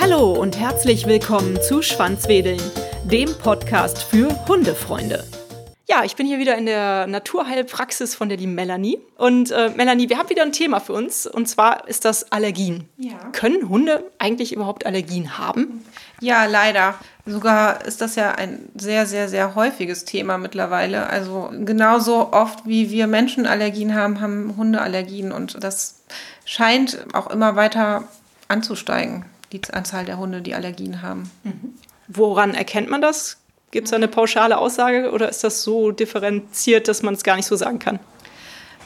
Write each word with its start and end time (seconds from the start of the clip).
Hallo 0.00 0.32
und 0.32 0.58
herzlich 0.58 1.06
willkommen 1.06 1.60
zu 1.62 1.82
Schwanzwedeln, 1.82 2.60
dem 3.04 3.32
Podcast 3.34 4.02
für 4.02 4.28
Hundefreunde. 4.48 5.24
Ja, 5.90 6.04
ich 6.04 6.14
bin 6.14 6.24
hier 6.24 6.38
wieder 6.38 6.56
in 6.56 6.66
der 6.66 7.08
Naturheilpraxis 7.08 8.14
von 8.14 8.28
der 8.28 8.38
lieben 8.38 8.54
Melanie. 8.54 9.00
Und 9.16 9.50
äh, 9.50 9.70
Melanie, 9.70 10.08
wir 10.08 10.18
haben 10.18 10.30
wieder 10.30 10.44
ein 10.44 10.52
Thema 10.52 10.78
für 10.78 10.92
uns. 10.92 11.26
Und 11.26 11.48
zwar 11.48 11.88
ist 11.88 12.04
das 12.04 12.30
Allergien. 12.30 12.88
Ja. 12.96 13.18
Können 13.32 13.68
Hunde 13.68 14.04
eigentlich 14.20 14.52
überhaupt 14.52 14.86
Allergien 14.86 15.36
haben? 15.36 15.84
Ja, 16.20 16.44
leider. 16.44 16.94
Sogar 17.26 17.84
ist 17.84 18.00
das 18.00 18.14
ja 18.14 18.30
ein 18.30 18.68
sehr, 18.76 19.04
sehr, 19.04 19.28
sehr 19.28 19.56
häufiges 19.56 20.04
Thema 20.04 20.38
mittlerweile. 20.38 21.08
Also 21.08 21.50
genauso 21.64 22.32
oft 22.32 22.64
wie 22.68 22.92
wir 22.92 23.08
Menschen 23.08 23.44
Allergien 23.44 23.92
haben, 23.92 24.20
haben 24.20 24.54
Hunde 24.56 24.80
Allergien. 24.80 25.32
Und 25.32 25.64
das 25.64 26.04
scheint 26.44 27.04
auch 27.14 27.28
immer 27.30 27.56
weiter 27.56 28.04
anzusteigen, 28.46 29.24
die 29.50 29.60
Anzahl 29.72 30.04
der 30.04 30.18
Hunde, 30.18 30.40
die 30.40 30.54
Allergien 30.54 31.02
haben. 31.02 31.28
Woran 32.06 32.54
erkennt 32.54 32.88
man 32.88 33.02
das? 33.02 33.39
Gibt 33.70 33.86
es 33.86 33.90
da 33.90 33.96
eine 33.96 34.08
pauschale 34.08 34.58
Aussage 34.58 35.12
oder 35.12 35.28
ist 35.28 35.44
das 35.44 35.62
so 35.62 35.92
differenziert, 35.92 36.88
dass 36.88 37.02
man 37.02 37.14
es 37.14 37.22
gar 37.22 37.36
nicht 37.36 37.46
so 37.46 37.56
sagen 37.56 37.78
kann? 37.78 38.00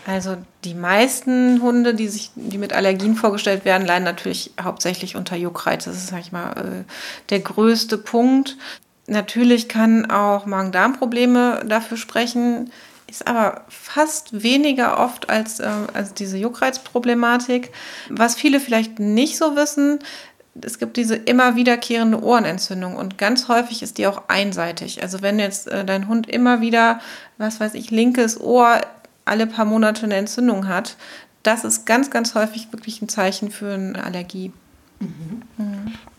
Also 0.07 0.37
die 0.65 0.75
meisten 0.75 1.63
Hunde, 1.63 1.95
die 1.95 2.09
sich, 2.09 2.31
die 2.35 2.59
mit 2.59 2.75
Allergien 2.75 3.15
vorgestellt 3.15 3.65
werden, 3.65 3.87
leiden 3.87 4.05
natürlich 4.05 4.53
hauptsächlich 4.61 5.17
unter 5.17 5.37
Juckreiz. 5.37 5.85
Das 5.85 5.97
ist, 5.97 6.09
sag 6.09 6.21
ich 6.21 6.33
mal, 6.33 6.53
äh, 6.53 6.93
der 7.31 7.41
größte 7.41 7.97
Punkt. 7.97 8.59
Natürlich 9.07 9.69
kann 9.69 10.11
auch 10.11 10.45
Magen-Darm-Probleme 10.45 11.63
dafür 11.67 11.97
sprechen, 11.97 12.71
ist 13.09 13.27
aber 13.27 13.63
fast 13.69 14.43
weniger 14.43 14.99
oft 14.99 15.31
als, 15.31 15.61
äh, 15.61 15.71
als 15.95 16.13
diese 16.13 16.37
Juckreizproblematik. 16.37 17.71
Was 18.11 18.35
viele 18.35 18.61
vielleicht 18.61 18.99
nicht 18.99 19.39
so 19.39 19.57
wissen, 19.57 20.01
es 20.61 20.79
gibt 20.79 20.97
diese 20.97 21.17
immer 21.17 21.57
wiederkehrende 21.57 22.23
Ohrenentzündung 22.23 22.97
und 22.97 23.19
ganz 23.19 23.49
häufig 23.49 23.83
ist 23.83 23.99
die 23.99 24.07
auch 24.07 24.23
einseitig. 24.29 25.03
Also 25.03 25.21
wenn 25.23 25.39
jetzt 25.39 25.69
äh, 25.69 25.85
dein 25.85 26.09
Hund 26.09 26.29
immer 26.29 26.61
wieder, 26.61 27.01
was 27.39 27.61
weiß 27.61 27.75
ich, 27.75 27.91
linkes 27.91 28.41
Ohr 28.41 28.81
alle 29.25 29.47
paar 29.47 29.65
Monate 29.65 30.05
eine 30.05 30.17
Entzündung 30.17 30.69
hat, 30.69 30.97
das 31.43 31.65
ist 31.65 31.87
ganz, 31.87 32.11
ganz 32.11 32.35
häufig 32.35 32.73
wirklich 32.73 33.03
ein 33.03 33.09
Zeichen 33.09 33.51
für 33.51 33.75
eine 33.75 34.03
Allergie. 34.05 34.53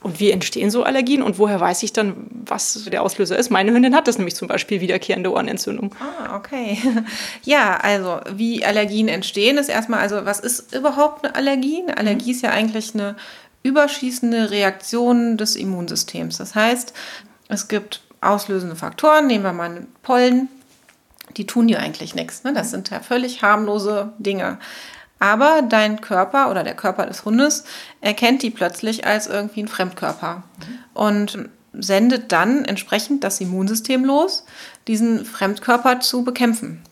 Und 0.01 0.19
wie 0.19 0.29
entstehen 0.29 0.69
so 0.69 0.83
Allergien 0.83 1.23
und 1.23 1.39
woher 1.39 1.59
weiß 1.59 1.81
ich 1.81 1.93
dann, 1.93 2.27
was 2.45 2.85
der 2.85 3.01
Auslöser 3.01 3.37
ist? 3.37 3.49
Meine 3.49 3.71
Hündin 3.73 3.95
hat 3.95 4.07
das 4.07 4.17
nämlich 4.17 4.35
zum 4.35 4.47
Beispiel 4.47 4.81
wiederkehrende 4.81 5.31
Ohrenentzündung. 5.31 5.95
Ah, 5.99 6.35
okay. 6.35 6.77
Ja, 7.43 7.77
also 7.77 8.19
wie 8.35 8.63
Allergien 8.63 9.07
entstehen, 9.07 9.57
ist 9.57 9.69
erstmal, 9.69 10.01
also 10.01 10.25
was 10.25 10.39
ist 10.39 10.75
überhaupt 10.75 11.25
eine 11.25 11.35
Allergie? 11.35 11.81
Eine 11.83 11.97
Allergie 11.97 12.31
ist 12.31 12.41
ja 12.43 12.51
eigentlich 12.51 12.93
eine 12.93 13.15
überschießende 13.65 14.51
Reaktion 14.51 15.37
des 15.37 15.55
Immunsystems. 15.55 16.37
Das 16.37 16.53
heißt, 16.53 16.93
es 17.47 17.67
gibt 17.67 18.01
auslösende 18.21 18.75
Faktoren, 18.75 19.25
nehmen 19.25 19.43
wir 19.43 19.53
mal 19.53 19.87
Pollen, 20.03 20.49
die 21.35 21.47
tun 21.47 21.67
dir 21.67 21.79
eigentlich 21.79 22.13
nichts. 22.13 22.43
Ne? 22.43 22.53
Das 22.53 22.69
sind 22.69 22.91
ja 22.91 22.99
völlig 22.99 23.41
harmlose 23.41 24.13
Dinge. 24.19 24.59
Aber 25.17 25.63
dein 25.67 25.99
Körper 25.99 26.51
oder 26.51 26.63
der 26.63 26.75
Körper 26.75 27.07
des 27.07 27.25
Hundes 27.25 27.63
erkennt 28.01 28.43
die 28.43 28.51
plötzlich 28.51 29.07
als 29.07 29.25
irgendwie 29.25 29.63
ein 29.63 29.67
Fremdkörper 29.67 30.43
und 30.93 31.49
sendet 31.73 32.31
dann 32.31 32.65
entsprechend 32.65 33.23
das 33.23 33.41
Immunsystem 33.41 34.05
los, 34.05 34.45
diesen 34.87 35.25
Fremdkörper 35.25 36.01
zu 36.01 36.23
bekämpfen 36.23 36.83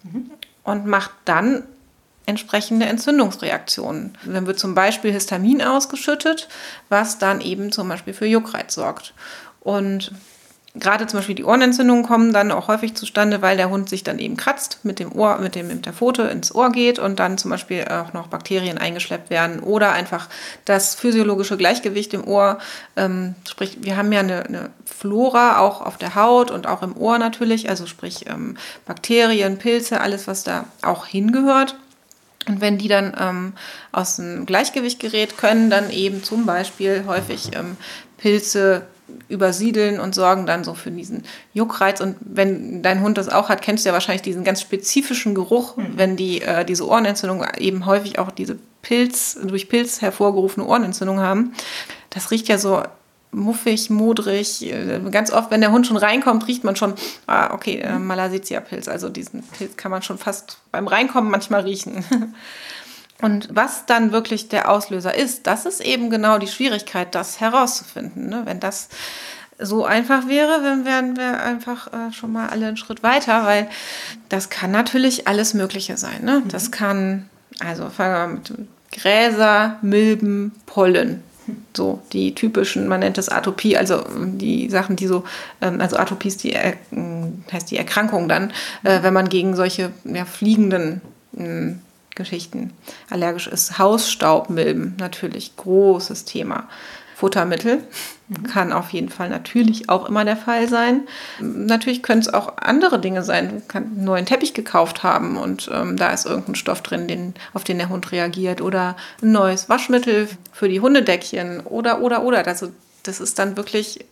und 0.64 0.88
macht 0.88 1.12
dann 1.26 1.64
entsprechende 2.26 2.86
Entzündungsreaktionen. 2.86 4.18
Dann 4.26 4.48
wird 4.48 4.60
zum 4.60 4.76
Beispiel 4.76 5.12
Histamin 5.12 5.62
ausgeschüttet, 5.62 6.48
was 6.90 7.18
dann 7.18 7.42
eben 7.42 7.72
zum 7.72 7.90
Beispiel 7.90 8.14
für 8.14 8.26
Juckreiz 8.26 8.74
sorgt. 8.76 9.14
Und 9.60 10.12
gerade 10.76 11.06
zum 11.06 11.20
Beispiel 11.20 11.36
die 11.36 11.44
Ohrenentzündungen 11.44 12.04
kommen 12.04 12.34
dann 12.34 12.52
auch 12.52 12.68
häufig 12.68 12.96
zustande, 12.96 13.42
weil 13.42 13.58
der 13.58 13.70
Hund 13.70 13.90
sich 13.90 14.04
dann 14.04 14.18
eben 14.18 14.38
kratzt, 14.38 14.80
mit 14.84 15.00
dem 15.00 15.12
Ohr, 15.12 15.38
mit 15.38 15.56
dem 15.56 15.68
mit 15.68 15.86
der 15.86 15.94
Pfote 15.94 16.24
ins 16.24 16.54
Ohr 16.54 16.72
geht 16.72 16.98
und 16.98 17.20
dann 17.20 17.38
zum 17.38 17.52
Beispiel 17.52 17.86
auch 17.86 18.14
noch 18.14 18.28
Bakterien 18.28 18.78
eingeschleppt 18.78 19.30
werden 19.30 19.60
oder 19.60 19.92
einfach 19.92 20.30
das 20.66 20.96
physiologische 20.96 21.58
Gleichgewicht 21.58 22.14
im 22.14 22.28
Ohr. 22.28 22.58
Ähm, 22.96 23.36
sprich, 23.48 23.78
wir 23.82 23.98
haben 23.98 24.12
ja 24.12 24.22
eine, 24.22 24.46
eine 24.46 24.70
Flora 24.86 25.60
auch 25.60 25.82
auf 25.82 25.98
der 25.98 26.16
Haut 26.16 26.50
und 26.50 26.66
auch 26.66 26.82
im 26.82 26.98
Ohr 26.98 27.20
natürlich, 27.20 27.70
also 27.70 27.86
sprich 27.86 28.26
ähm, 28.28 28.58
Bakterien, 28.86 29.60
Pilze, 29.60 30.02
alles 30.02 30.28
was 30.28 30.44
da 30.44 30.66
auch 30.82 31.06
hingehört. 31.06 31.76
Und 32.48 32.62
wenn 32.62 32.78
die 32.78 32.88
dann 32.88 33.16
ähm, 33.20 33.54
aus 33.92 34.18
dem 34.18 34.46
Gleichgewicht 34.46 35.00
gerät, 35.00 35.38
können 35.38 35.70
dann 35.70 35.90
eben 35.90 36.24
zum 36.24 36.46
Beispiel 36.46 37.04
häufig 37.08 37.52
ähm, 37.56 37.78
Pilze 38.18 38.88
übersiedeln 39.28 40.00
und 40.00 40.16
sorgen 40.16 40.46
dann 40.46 40.64
so 40.64 40.74
für 40.74 40.92
diesen 40.92 41.24
Juckreiz. 41.54 42.02
Und 42.02 42.16
wenn 42.22 42.82
dein 42.82 43.02
Hund 43.02 43.18
das 43.18 43.30
auch 43.30 43.50
hat, 43.50 43.62
kennst 43.62 43.86
du 43.86 43.90
ja 43.90 43.94
wahrscheinlich 43.94 44.22
diesen 44.22 44.44
ganz 44.44 44.62
spezifischen 44.62 45.36
Geruch, 45.36 45.76
wenn 45.78 46.16
die 46.16 46.42
äh, 46.42 46.66
diese 46.66 46.88
Ohrenentzündung 46.88 47.46
eben 47.58 47.86
häufig 47.86 48.20
auch 48.20 48.32
diese 48.32 48.58
Pilz, 48.82 49.38
durch 49.44 49.70
Pilz 49.70 50.02
hervorgerufene 50.02 50.66
Ohrenentzündung 50.66 51.20
haben. 51.20 51.54
Das 52.10 52.32
riecht 52.32 52.48
ja 52.48 52.58
so 52.58 52.84
muffig, 53.34 53.90
modrig. 53.90 54.62
Äh, 54.64 55.00
Ganz 55.12 55.32
oft, 55.32 55.52
wenn 55.52 55.62
der 55.62 55.72
Hund 55.72 55.88
schon 55.88 55.98
reinkommt, 55.98 56.48
riecht 56.48 56.64
man 56.64 56.76
schon, 56.76 56.94
ah, 57.28 57.54
okay, 57.54 57.80
äh, 57.80 58.00
Malassezia-Pilz. 58.00 58.88
Also 58.88 59.10
diesen 59.10 59.44
Pilz 59.44 59.78
kann 59.78 59.92
man 59.92 60.02
schon 60.02 60.18
fast 60.18 60.58
beim 60.72 60.88
Reinkommen 60.88 61.30
manchmal 61.30 61.62
riechen. 61.62 62.04
Und 63.22 63.48
was 63.54 63.86
dann 63.86 64.12
wirklich 64.12 64.50
der 64.50 64.70
Auslöser 64.70 65.16
ist, 65.16 65.48
das 65.48 65.66
ist 65.66 65.80
eben 65.80 66.10
genau 66.10 66.40
die 66.40 66.48
Schwierigkeit, 66.48 67.16
das 67.16 67.40
herauszufinden. 67.40 68.28
Ne? 68.28 68.42
Wenn 68.44 68.60
das 68.60 68.90
so 69.60 69.86
einfach 69.86 70.28
wäre, 70.28 70.62
dann 70.62 70.84
wären 70.84 71.16
wir 71.16 71.42
einfach 71.42 71.88
äh, 71.94 72.12
schon 72.12 72.34
mal 72.34 72.50
alle 72.50 72.68
einen 72.68 72.78
Schritt 72.78 73.02
weiter, 73.02 73.46
weil 73.46 73.70
das 74.30 74.50
kann 74.50 74.72
natürlich 74.72 75.28
alles 75.28 75.54
Mögliche 75.54 75.96
sein. 75.96 76.24
Ne? 76.24 76.44
Das 76.50 76.72
kann, 76.72 77.30
also 77.60 77.90
fangen 77.90 78.14
wir 78.14 78.28
mit 78.28 78.68
Gräser, 78.92 79.78
Milben, 79.82 80.52
Pollen. 80.66 81.24
So 81.76 82.02
die 82.14 82.36
typischen, 82.36 82.88
man 82.88 83.02
nennt 83.02 83.18
es 83.18 83.30
Atopie, 83.30 83.78
also 83.78 84.04
die 84.18 84.70
Sachen, 84.70 84.96
die 84.96 85.08
so, 85.08 85.24
ähm, 85.62 85.82
also 85.82 85.98
Atopie 85.98 86.28
ist 86.30 86.44
die, 86.44 86.54
er, 86.54 86.76
heißt 87.52 87.70
die 87.72 87.78
Erkrankung 87.78 88.30
dann, 88.30 88.52
äh, 88.84 89.04
wenn 89.04 89.14
man 89.14 89.30
gegen 89.30 89.56
solche 89.56 89.92
ja, 90.06 90.26
fliegenden 90.26 91.02
mh, 91.34 91.76
Geschichten 92.16 92.74
allergisch 93.10 93.48
ist. 93.48 93.78
Hausstaubmilben 93.78 94.96
natürlich, 94.98 95.56
großes 95.56 96.26
Thema. 96.26 96.68
Futtermittel 97.24 97.82
kann 98.52 98.74
auf 98.74 98.90
jeden 98.90 99.08
Fall 99.08 99.30
natürlich 99.30 99.88
auch 99.88 100.10
immer 100.10 100.26
der 100.26 100.36
Fall 100.36 100.68
sein. 100.68 101.04
Natürlich 101.40 102.04
können 102.04 102.20
es 102.20 102.34
auch 102.34 102.58
andere 102.58 103.00
Dinge 103.00 103.24
sein. 103.24 103.48
Du 103.48 103.62
kannst 103.66 103.96
einen 103.96 104.04
neuen 104.04 104.26
Teppich 104.26 104.54
gekauft 104.54 105.04
haben 105.04 105.38
und 105.38 105.72
ähm, 105.74 105.96
da 105.96 106.10
ist 106.10 106.26
irgendein 106.26 106.56
Stoff 106.56 106.82
drin, 106.82 107.08
den, 107.08 107.34
auf 107.54 107.64
den 107.64 107.78
der 107.78 107.88
Hund 107.88 108.12
reagiert. 108.12 108.60
Oder 108.60 108.98
ein 109.22 109.32
neues 109.32 109.70
Waschmittel 109.70 110.28
für 110.52 110.68
die 110.68 110.82
Hundedeckchen. 110.82 111.62
Oder, 111.62 112.02
oder, 112.02 112.24
oder. 112.24 112.46
Also 112.46 112.74
das 113.04 113.22
ist 113.22 113.40
dann 113.40 113.56
wirklich 113.56 114.04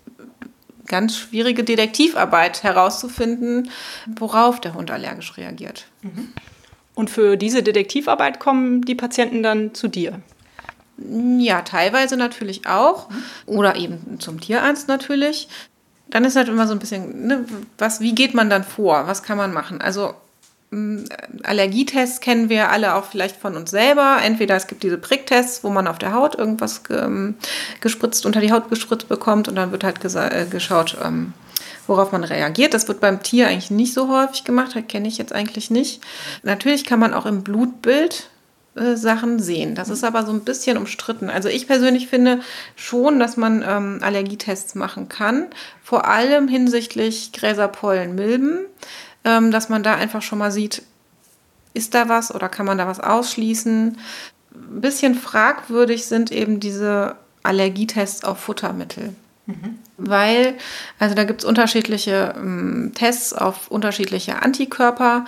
ganz 0.87 1.17
schwierige 1.17 1.65
Detektivarbeit 1.65 2.63
herauszufinden, 2.63 3.71
worauf 4.07 4.61
der 4.61 4.73
Hund 4.73 4.89
allergisch 4.89 5.35
reagiert. 5.35 5.87
Und 6.95 7.09
für 7.09 7.35
diese 7.35 7.61
Detektivarbeit 7.61 8.39
kommen 8.39 8.83
die 8.83 8.95
Patienten 8.95 9.43
dann 9.43 9.73
zu 9.73 9.89
dir. 9.89 10.21
Ja, 11.39 11.61
teilweise 11.61 12.17
natürlich 12.17 12.67
auch. 12.67 13.09
Oder 13.45 13.75
eben 13.75 14.19
zum 14.19 14.39
Tierarzt 14.39 14.87
natürlich. 14.87 15.47
Dann 16.09 16.25
ist 16.25 16.35
halt 16.35 16.49
immer 16.49 16.67
so 16.67 16.73
ein 16.73 16.79
bisschen, 16.79 17.27
ne, 17.27 17.45
was, 17.77 18.01
wie 18.01 18.13
geht 18.13 18.33
man 18.33 18.49
dann 18.49 18.63
vor? 18.63 19.07
Was 19.07 19.23
kann 19.23 19.37
man 19.37 19.53
machen? 19.53 19.81
Also 19.81 20.13
mh, 20.71 21.03
Allergietests 21.43 22.19
kennen 22.19 22.49
wir 22.49 22.69
alle 22.69 22.95
auch 22.95 23.05
vielleicht 23.05 23.37
von 23.37 23.55
uns 23.55 23.71
selber. 23.71 24.17
Entweder 24.21 24.55
es 24.55 24.67
gibt 24.67 24.83
diese 24.83 24.97
Pricktests, 24.97 25.63
wo 25.63 25.69
man 25.69 25.87
auf 25.87 25.99
der 25.99 26.13
Haut 26.13 26.35
irgendwas 26.35 26.83
ähm, 26.89 27.35
gespritzt, 27.79 28.25
unter 28.25 28.41
die 28.41 28.51
Haut 28.51 28.69
gespritzt 28.69 29.07
bekommt 29.07 29.47
und 29.47 29.55
dann 29.55 29.71
wird 29.71 29.83
halt 29.83 30.03
äh, 30.03 30.45
geschaut, 30.49 30.97
ähm, 31.03 31.33
worauf 31.87 32.11
man 32.11 32.23
reagiert. 32.23 32.73
Das 32.73 32.87
wird 32.87 32.99
beim 32.99 33.23
Tier 33.23 33.47
eigentlich 33.47 33.71
nicht 33.71 33.93
so 33.93 34.09
häufig 34.09 34.43
gemacht, 34.43 34.75
das 34.75 34.87
kenne 34.87 35.07
ich 35.07 35.17
jetzt 35.17 35.33
eigentlich 35.33 35.71
nicht. 35.71 36.01
Natürlich 36.43 36.85
kann 36.85 36.99
man 36.99 37.13
auch 37.13 37.25
im 37.25 37.43
Blutbild 37.43 38.29
äh, 38.75 38.95
Sachen 38.95 39.39
sehen. 39.39 39.75
Das 39.75 39.89
ist 39.89 40.03
aber 40.03 40.25
so 40.25 40.31
ein 40.31 40.45
bisschen 40.45 40.77
umstritten. 40.77 41.29
Also 41.29 41.49
ich 41.49 41.67
persönlich 41.67 42.07
finde 42.07 42.39
schon, 42.75 43.19
dass 43.19 43.37
man 43.37 43.63
ähm, 43.67 43.99
Allergietests 44.01 44.75
machen 44.75 45.09
kann, 45.09 45.47
vor 45.83 46.07
allem 46.07 46.47
hinsichtlich 46.47 47.31
Gräser, 47.33 47.67
Pollen, 47.67 48.15
Milben, 48.15 48.59
ähm, 49.25 49.51
dass 49.51 49.69
man 49.69 49.83
da 49.83 49.95
einfach 49.95 50.21
schon 50.21 50.39
mal 50.39 50.51
sieht, 50.51 50.83
ist 51.73 51.93
da 51.93 52.09
was 52.09 52.33
oder 52.33 52.49
kann 52.49 52.65
man 52.65 52.77
da 52.77 52.87
was 52.87 52.99
ausschließen. 52.99 53.97
Ein 54.53 54.81
bisschen 54.81 55.15
fragwürdig 55.15 56.05
sind 56.05 56.31
eben 56.31 56.59
diese 56.59 57.15
Allergietests 57.43 58.23
auf 58.23 58.39
Futtermittel. 58.39 59.15
Weil, 59.97 60.55
also 60.99 61.15
da 61.15 61.23
gibt 61.25 61.41
es 61.41 61.45
unterschiedliche 61.45 62.33
ähm, 62.37 62.91
Tests 62.95 63.33
auf 63.33 63.69
unterschiedliche 63.69 64.41
Antikörper 64.41 65.25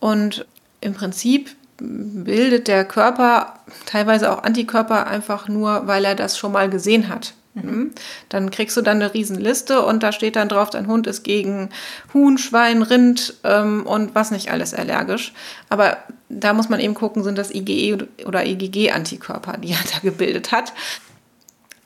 und 0.00 0.46
im 0.80 0.94
Prinzip 0.94 1.50
bildet 1.80 2.68
der 2.68 2.84
Körper 2.84 3.54
teilweise 3.86 4.30
auch 4.30 4.42
Antikörper 4.42 5.06
einfach 5.06 5.48
nur, 5.48 5.86
weil 5.86 6.04
er 6.04 6.14
das 6.14 6.38
schon 6.38 6.52
mal 6.52 6.68
gesehen 6.68 7.08
hat. 7.08 7.34
Mhm. 7.54 7.90
Dann 8.28 8.50
kriegst 8.50 8.76
du 8.76 8.82
dann 8.82 8.98
eine 8.98 9.12
Riesenliste 9.12 9.82
und 9.82 10.02
da 10.02 10.12
steht 10.12 10.36
dann 10.36 10.48
drauf, 10.48 10.70
dein 10.70 10.86
Hund 10.86 11.06
ist 11.06 11.24
gegen 11.24 11.70
Huhn, 12.14 12.38
Schwein, 12.38 12.82
Rind 12.82 13.34
ähm, 13.42 13.86
und 13.86 14.14
was 14.14 14.30
nicht 14.30 14.52
alles 14.52 14.72
allergisch. 14.72 15.32
Aber 15.68 15.96
da 16.28 16.52
muss 16.52 16.68
man 16.68 16.78
eben 16.80 16.94
gucken, 16.94 17.24
sind 17.24 17.38
das 17.38 17.52
IgE 17.52 18.06
oder 18.26 18.46
IgG-Antikörper, 18.46 19.56
die 19.56 19.70
er 19.72 19.78
da 19.92 19.98
gebildet 20.00 20.52
hat. 20.52 20.72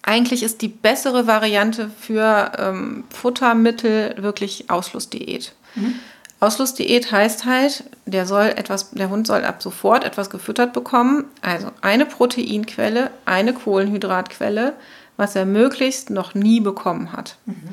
Eigentlich 0.02 0.43
ist 0.43 0.61
die 0.61 0.69
bessere 0.69 1.26
Variante 1.26 1.90
für 1.99 2.52
ähm, 2.58 3.05
Futtermittel 3.08 4.14
wirklich 4.19 4.69
Ausschlussdiät. 4.69 5.55
Mhm. 5.76 5.94
Ausschlussdiät 6.40 7.10
heißt 7.10 7.44
halt, 7.44 7.84
der 8.06 8.26
soll 8.26 8.46
etwas, 8.46 8.90
der 8.90 9.08
Hund 9.08 9.26
soll 9.26 9.44
ab 9.44 9.62
sofort 9.62 10.04
etwas 10.04 10.31
gefüttert 10.31 10.72
bekommen. 10.72 11.25
Also 11.40 11.70
eine 11.81 12.06
Proteinquelle, 12.06 13.10
eine 13.25 13.54
Kohlenhydratquelle, 13.54 14.75
was 15.16 15.36
er 15.36 15.46
möglichst 15.46 16.10
noch 16.10 16.34
nie 16.34 16.60
bekommen 16.60 17.12
hat. 17.12 17.36
Mhm. 17.46 17.69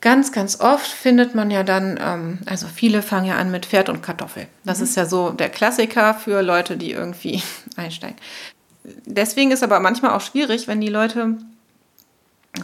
Ganz, 0.00 0.32
ganz 0.32 0.60
oft 0.60 0.86
findet 0.86 1.34
man 1.34 1.50
ja 1.50 1.62
dann, 1.62 1.98
ähm, 1.98 2.38
also 2.44 2.66
viele 2.66 3.00
fangen 3.00 3.24
ja 3.24 3.36
an 3.36 3.50
mit 3.50 3.64
Pferd 3.64 3.88
und 3.88 4.02
Kartoffel. 4.02 4.46
Das 4.64 4.78
mhm. 4.78 4.84
ist 4.84 4.96
ja 4.96 5.06
so 5.06 5.30
der 5.30 5.48
Klassiker 5.48 6.12
für 6.12 6.42
Leute, 6.42 6.76
die 6.76 6.92
irgendwie 6.92 7.42
einsteigen. 7.76 8.18
Deswegen 9.06 9.50
ist 9.50 9.62
aber 9.62 9.80
manchmal 9.80 10.10
auch 10.10 10.20
schwierig, 10.20 10.68
wenn 10.68 10.82
die 10.82 10.88
Leute 10.88 11.38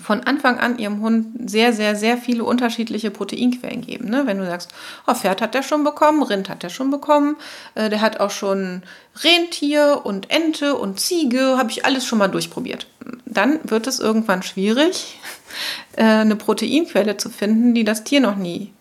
von 0.02 0.20
Anfang 0.20 0.58
an 0.58 0.78
ihrem 0.78 1.00
Hund 1.00 1.50
sehr, 1.50 1.72
sehr, 1.72 1.96
sehr 1.96 2.16
viele 2.16 2.44
unterschiedliche 2.44 3.10
Proteinquellen 3.10 3.81
geben. 3.81 4.08
Ne? 4.08 4.22
Wenn 4.25 4.38
du 4.38 4.46
sagst, 4.46 4.70
oh, 5.06 5.14
Pferd 5.14 5.42
hat 5.42 5.54
der 5.54 5.62
schon 5.62 5.82
bekommen, 5.82 6.22
Rind 6.22 6.48
hat 6.48 6.62
der 6.62 6.69
schon 6.69 6.90
bekommen, 6.90 7.37
äh, 7.75 7.90
der 7.90 8.00
hat 8.00 8.20
auch 8.20 8.31
schon 8.31 8.82
Rentier 9.25 10.02
und 10.04 10.31
Ente 10.31 10.76
und 10.76 11.00
Ziege, 11.00 11.56
habe 11.58 11.70
ich 11.70 11.84
alles 11.84 12.06
schon 12.06 12.19
mal 12.19 12.28
durchprobiert. 12.28 12.87
Dann 13.26 13.58
wird 13.64 13.88
es 13.88 13.98
irgendwann 13.98 14.42
schwierig, 14.44 15.19
äh, 15.96 16.04
eine 16.04 16.36
Proteinquelle 16.36 17.16
zu 17.16 17.28
finden, 17.28 17.75
die 17.75 17.84
das 17.84 18.04
Tier 18.04 18.20
noch 18.20 18.36
nie 18.36 18.72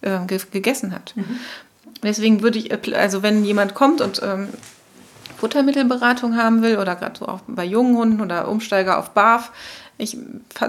äh, 0.00 0.18
ge 0.26 0.40
gegessen 0.50 0.92
hat. 0.92 1.12
Mhm. 1.16 1.38
Deswegen 2.02 2.42
würde 2.42 2.58
ich, 2.58 2.72
also 2.96 3.22
wenn 3.22 3.44
jemand 3.44 3.74
kommt 3.74 4.00
und 4.00 4.20
ähm, 4.22 4.48
Futtermittelberatung 5.36 6.36
haben 6.36 6.62
will 6.62 6.78
oder 6.78 6.96
gerade 6.96 7.18
so 7.18 7.26
auch 7.26 7.40
bei 7.46 7.64
jungen 7.64 7.96
Hunden 7.96 8.20
oder 8.20 8.48
Umsteiger 8.48 8.98
auf 8.98 9.10
BAF, 9.10 9.52
ich 9.96 10.16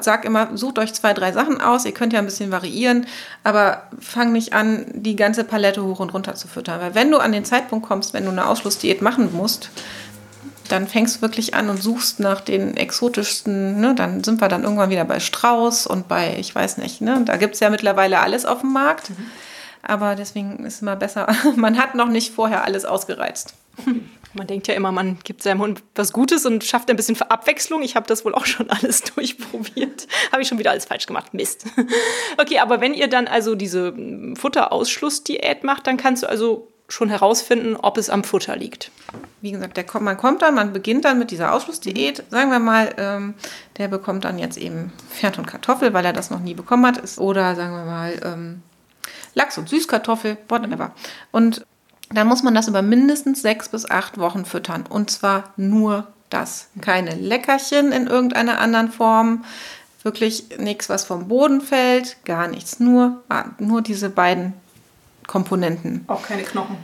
sage 0.02 0.28
immer, 0.28 0.56
sucht 0.56 0.78
euch 0.78 0.94
zwei, 0.94 1.14
drei 1.14 1.32
Sachen 1.32 1.60
aus. 1.60 1.86
Ihr 1.86 1.94
könnt 1.94 2.14
ja 2.14 2.20
ein 2.20 2.26
bisschen 2.26 2.52
variieren, 2.52 3.08
aber 3.44 3.84
fang 4.00 4.32
nicht 4.32 4.54
an, 4.54 4.86
die 4.94 5.16
ganze 5.16 5.44
Palette 5.44 5.84
hoch 5.84 6.00
und 6.00 6.14
runter 6.14 6.36
zu 6.36 6.48
füttern. 6.48 6.80
Weil 6.80 6.96
wenn 6.96 7.10
du 7.10 7.18
an 7.18 7.32
den 7.32 7.44
Zeitpunkt 7.44 7.88
kommst, 7.88 8.14
wenn 8.14 8.26
du 8.26 8.32
eine 8.32 8.48
Ausschlussdiät 8.48 9.02
machen 9.02 9.36
musst, 9.36 9.72
dann 10.70 10.88
fängst 10.88 11.18
du 11.18 11.22
wirklich 11.22 11.54
an 11.54 11.70
und 11.70 11.82
suchst 11.82 12.20
nach 12.20 12.42
den 12.42 12.78
exotischsten, 12.78 13.80
ne? 13.80 13.96
dann 13.96 14.24
sind 14.24 14.42
wir 14.42 14.48
dann 14.48 14.64
irgendwann 14.64 14.90
wieder 14.90 15.06
bei 15.06 15.20
Strauß 15.20 15.88
und 15.88 16.08
bei, 16.08 16.38
ich 16.38 16.54
weiß 16.54 16.78
nicht, 16.78 17.02
ne? 17.02 17.22
da 17.26 17.38
gibt 17.38 17.56
es 17.56 17.60
ja 17.60 17.70
mittlerweile 17.70 18.20
alles 18.20 18.46
auf 18.46 18.62
dem 18.62 18.74
Markt. 18.74 19.12
Mhm. 19.12 19.26
Aber 19.84 20.16
deswegen 20.16 20.66
ist 20.66 20.76
es 20.76 20.82
immer 20.82 20.96
besser, 20.96 21.28
man 21.56 21.78
hat 21.78 21.96
noch 21.96 22.10
nicht 22.10 22.34
vorher 22.34 22.64
alles 22.64 22.86
ausgereizt. 22.86 23.54
Man 24.36 24.48
denkt 24.48 24.68
ja 24.68 24.74
immer, 24.74 24.92
man 24.92 25.18
gibt 25.24 25.42
seinem 25.42 25.62
Hund 25.62 25.82
was 25.96 26.12
Gutes 26.12 26.46
und 26.46 26.64
schafft 26.64 26.90
ein 26.90 26.98
bisschen 26.98 27.20
Abwechslung. 27.22 27.82
Ich 27.84 27.96
habe 27.96 28.06
das 28.06 28.26
wohl 28.26 28.36
auch 28.36 28.46
schon 28.46 28.70
alles 28.70 29.02
durchprobiert. 29.02 30.08
habe 30.32 30.42
ich 30.42 30.48
schon 30.48 30.60
wieder 30.60 30.72
alles 30.72 30.86
falsch 30.86 31.06
gemacht. 31.06 31.34
Mist. 31.34 31.66
okay, 32.38 32.60
aber 32.60 32.82
wenn 32.82 32.94
ihr 32.94 33.08
dann 33.08 33.28
also 33.28 33.56
diese 33.56 33.94
Futterausschlussdiät 34.36 35.64
macht, 35.64 35.88
dann 35.88 35.98
kannst 35.98 36.24
du 36.24 36.28
also 36.28 36.68
schon 36.88 37.10
herausfinden, 37.10 37.76
ob 37.76 37.98
es 37.98 38.10
am 38.10 38.24
Futter 38.24 38.56
liegt. 38.56 38.92
Wie 39.42 39.52
gesagt, 39.52 39.78
der, 39.78 39.86
man 40.02 40.18
kommt 40.18 40.42
dann, 40.42 40.54
man 40.54 40.74
beginnt 40.74 41.06
dann 41.06 41.18
mit 41.18 41.32
dieser 41.32 41.54
Ausschlussdiät. 41.54 42.24
Sagen 42.30 42.52
wir 42.52 42.60
mal, 42.60 42.94
ähm, 42.98 43.34
der 43.78 43.88
bekommt 43.88 44.26
dann 44.26 44.38
jetzt 44.38 44.58
eben 44.58 44.92
Pferd 45.10 45.40
und 45.40 45.48
Kartoffel, 45.48 45.94
weil 45.94 46.06
er 46.06 46.14
das 46.14 46.30
noch 46.30 46.42
nie 46.42 46.54
bekommen 46.54 46.86
hat. 46.86 47.18
Oder 47.18 47.56
sagen 47.56 47.74
wir 47.74 47.86
mal 47.86 48.20
ähm, 48.24 48.62
Lachs 49.34 49.58
und 49.58 49.70
Süßkartoffel, 49.70 50.38
whatever. 50.48 50.94
Und 51.32 51.66
dann 52.12 52.28
muss 52.28 52.44
man 52.44 52.54
das 52.54 52.68
über 52.68 52.82
mindestens 52.82 53.42
sechs 53.42 53.70
bis 53.70 53.90
acht 53.90 54.18
Wochen 54.18 54.46
füttern. 54.46 54.86
Und 54.88 55.10
zwar 55.10 55.54
nur 55.58 56.08
das. 56.30 56.68
Keine 56.82 57.16
Leckerchen 57.16 57.92
in 57.92 58.08
irgendeiner 58.08 58.60
anderen 58.60 58.92
Form. 58.92 59.44
Wirklich 60.04 60.46
nichts, 60.60 60.88
was 60.90 61.04
vom 61.04 61.28
Boden 61.28 61.62
fällt. 61.62 62.18
Gar 62.26 62.48
nichts. 62.48 62.80
Nur, 62.80 63.24
ah, 63.30 63.46
nur 63.58 63.82
diese 63.82 64.10
beiden 64.10 64.54
Komponenten. 65.26 66.06
Auch 66.08 66.22
keine 66.24 66.44
Knochen. 66.44 66.78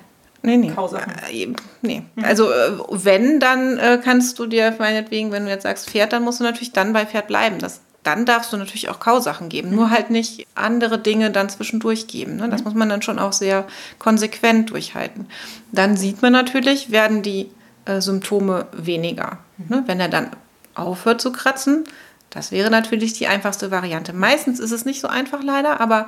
Nee, 0.43 0.57
nee. 0.57 0.69
Äh, 0.69 1.53
nee. 1.83 2.03
Also 2.23 2.51
äh, 2.51 2.71
wenn, 2.89 3.39
dann 3.39 3.77
äh, 3.77 4.01
kannst 4.03 4.39
du 4.39 4.47
dir 4.47 4.73
meinetwegen, 4.79 5.31
wenn 5.31 5.45
du 5.45 5.51
jetzt 5.51 5.63
sagst 5.63 5.89
Pferd, 5.89 6.13
dann 6.13 6.23
musst 6.23 6.39
du 6.39 6.43
natürlich 6.43 6.73
dann 6.73 6.93
bei 6.93 7.05
Pferd 7.05 7.27
bleiben. 7.27 7.59
Das 7.59 7.81
dann 8.03 8.25
darfst 8.25 8.51
du 8.51 8.57
natürlich 8.57 8.89
auch 8.89 8.99
Kausachen 8.99 9.49
geben, 9.49 9.69
mhm. 9.69 9.75
nur 9.75 9.89
halt 9.91 10.09
nicht 10.09 10.47
andere 10.55 10.97
Dinge 10.97 11.31
dann 11.31 11.49
zwischendurch 11.49 12.07
geben. 12.07 12.37
Ne? 12.37 12.49
Das 12.49 12.61
mhm. 12.61 12.65
muss 12.65 12.73
man 12.73 12.89
dann 12.89 13.01
schon 13.01 13.19
auch 13.19 13.33
sehr 13.33 13.65
konsequent 13.99 14.71
durchhalten. 14.71 15.27
Dann 15.71 15.97
sieht 15.97 16.21
man 16.21 16.33
natürlich, 16.33 16.91
werden 16.91 17.21
die 17.21 17.49
äh, 17.85 18.01
Symptome 18.01 18.67
weniger. 18.71 19.37
Mhm. 19.57 19.65
Ne? 19.69 19.83
Wenn 19.85 19.99
er 19.99 20.09
dann 20.09 20.31
aufhört 20.73 21.21
zu 21.21 21.31
kratzen, 21.31 21.83
das 22.31 22.51
wäre 22.51 22.71
natürlich 22.71 23.13
die 23.13 23.27
einfachste 23.27 23.71
Variante. 23.71 24.13
Meistens 24.13 24.59
ist 24.59 24.71
es 24.71 24.85
nicht 24.85 25.01
so 25.01 25.07
einfach 25.07 25.43
leider, 25.43 25.81
aber 25.81 26.07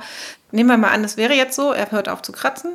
nehmen 0.50 0.70
wir 0.70 0.78
mal 0.78 0.90
an, 0.90 1.04
es 1.04 1.16
wäre 1.16 1.34
jetzt 1.34 1.54
so, 1.54 1.72
er 1.72 1.90
hört 1.90 2.08
auf 2.08 2.22
zu 2.22 2.32
kratzen. 2.32 2.72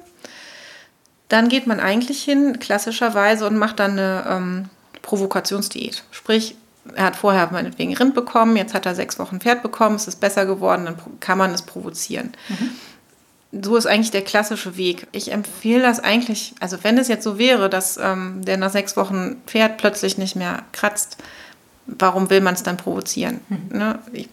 Dann 1.29 1.49
geht 1.49 1.67
man 1.67 1.79
eigentlich 1.79 2.23
hin, 2.23 2.59
klassischerweise, 2.59 3.45
und 3.47 3.57
macht 3.57 3.79
dann 3.79 3.91
eine 3.91 4.25
ähm, 4.27 4.69
Provokationsdiät. 5.01 6.03
Sprich, 6.11 6.55
er 6.95 7.05
hat 7.05 7.15
vorher 7.15 7.49
meinetwegen 7.51 7.95
Rind 7.95 8.13
bekommen, 8.13 8.55
jetzt 8.57 8.73
hat 8.73 8.85
er 8.85 8.95
sechs 8.95 9.19
Wochen 9.19 9.39
Pferd 9.39 9.61
bekommen, 9.61 9.95
es 9.95 10.07
ist 10.07 10.19
besser 10.19 10.45
geworden, 10.45 10.85
dann 10.85 10.95
kann 11.19 11.37
man 11.37 11.51
es 11.51 11.61
provozieren. 11.61 12.33
Mhm. 12.49 13.61
So 13.63 13.75
ist 13.75 13.87
eigentlich 13.87 14.11
der 14.11 14.23
klassische 14.23 14.77
Weg. 14.77 15.07
Ich 15.11 15.31
empfehle 15.31 15.81
das 15.81 15.99
eigentlich, 15.99 16.53
also 16.59 16.77
wenn 16.83 16.97
es 16.97 17.07
jetzt 17.07 17.23
so 17.23 17.39
wäre, 17.39 17.69
dass 17.69 17.97
ähm, 17.97 18.45
der 18.45 18.57
nach 18.57 18.69
sechs 18.69 18.95
Wochen 18.95 19.37
Pferd 19.47 19.77
plötzlich 19.77 20.17
nicht 20.17 20.35
mehr 20.35 20.63
kratzt, 20.71 21.17
warum 21.87 22.29
will 22.29 22.41
man 22.41 22.53
es 22.53 22.63
dann 22.63 22.77
provozieren? 22.77 23.39
Mhm. 23.49 23.77
Ne? 23.77 23.99
Ich, 24.13 24.29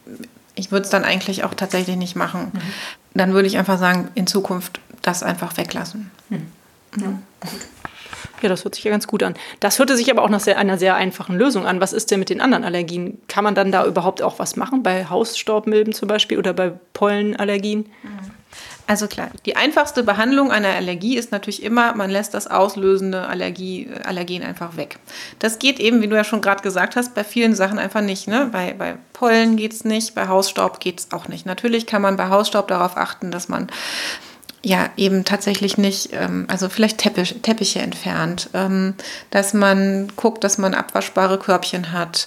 ich 0.55 0.71
würde 0.71 0.85
es 0.85 0.91
dann 0.91 1.05
eigentlich 1.05 1.45
auch 1.45 1.55
tatsächlich 1.55 1.97
nicht 1.97 2.17
machen. 2.17 2.53
Mhm. 2.53 2.61
Dann 3.15 3.33
würde 3.33 3.49
ich 3.49 3.57
einfach 3.57 3.79
sagen, 3.79 4.09
in 4.15 4.27
Zukunft 4.27 4.81
das 5.01 5.23
einfach 5.23 5.57
weglassen. 5.57 6.11
Mhm. 6.29 6.47
Ja, 6.99 7.07
gut. 7.41 7.61
Ja, 8.43 8.49
das 8.49 8.65
hört 8.65 8.75
sich 8.75 8.85
ja 8.85 8.91
ganz 8.91 9.07
gut 9.07 9.23
an. 9.23 9.35
Das 9.61 9.79
hörte 9.79 9.97
sich 9.97 10.11
aber 10.11 10.23
auch 10.23 10.29
nach 10.29 10.41
sehr, 10.41 10.59
einer 10.59 10.79
sehr 10.79 10.95
einfachen 10.95 11.37
Lösung 11.37 11.67
an. 11.67 11.81
Was 11.81 11.93
ist 11.93 12.11
denn 12.11 12.19
mit 12.19 12.31
den 12.31 12.41
anderen 12.41 12.65
Allergien? 12.65 13.19
Kann 13.29 13.45
man 13.45 13.55
dann 13.55 13.73
da 13.73 13.87
überhaupt 13.87 14.23
auch 14.23 14.39
was 14.39 14.57
machen? 14.57 14.83
Bei 14.83 15.07
Hausstaubmilben 15.07 15.93
zum 15.93 16.09
Beispiel 16.09 16.39
oder 16.39 16.53
bei 16.53 16.73
Pollenallergien? 16.93 17.87
Also 18.89 19.09
klar, 19.09 19.31
die 19.47 19.57
einfachste 19.57 20.05
Behandlung 20.05 20.53
einer 20.53 20.69
Allergie 20.69 21.17
ist 21.17 21.33
natürlich 21.33 21.65
immer, 21.65 21.95
man 21.97 22.09
lässt 22.09 22.35
das 22.35 22.47
auslösende 22.47 23.27
Allergie, 23.27 23.89
Allergen 24.05 24.45
einfach 24.45 24.77
weg. 24.77 24.99
Das 25.41 25.59
geht 25.59 25.81
eben, 25.81 26.03
wie 26.03 26.07
du 26.07 26.15
ja 26.15 26.23
schon 26.23 26.41
gerade 26.41 26.63
gesagt 26.63 26.95
hast, 26.95 27.13
bei 27.15 27.25
vielen 27.25 27.57
Sachen 27.57 27.81
einfach 27.81 28.01
nicht. 28.01 28.29
Ne? 28.29 28.49
Bei, 28.53 28.75
bei 28.75 28.97
Pollen 29.13 29.57
geht 29.57 29.73
es 29.73 29.85
nicht, 29.85 30.15
bei 30.15 30.29
Hausstaub 30.29 30.79
geht 30.79 31.01
es 31.01 31.13
auch 31.13 31.27
nicht. 31.27 31.47
Natürlich 31.47 31.87
kann 31.87 32.01
man 32.01 32.17
bei 32.17 32.29
Hausstaub 32.29 32.69
darauf 32.69 32.97
achten, 32.97 33.33
dass 33.33 33.49
man 33.49 33.67
ja 34.67 34.91
eben 34.97 35.25
tatsächlich 35.25 35.79
nicht, 35.79 36.11
ähm, 36.13 36.47
also 36.49 36.69
vielleicht 36.69 36.99
Teppich, 36.99 37.37
Teppiche 37.43 37.79
entfernt, 37.79 38.51
ähm, 38.53 38.95
dass 39.31 39.55
man 39.55 40.09
guckt, 40.17 40.43
dass 40.43 40.59
man 40.59 40.75
abwaschbare 40.75 41.39
Körbchen 41.39 41.93
hat, 41.93 42.27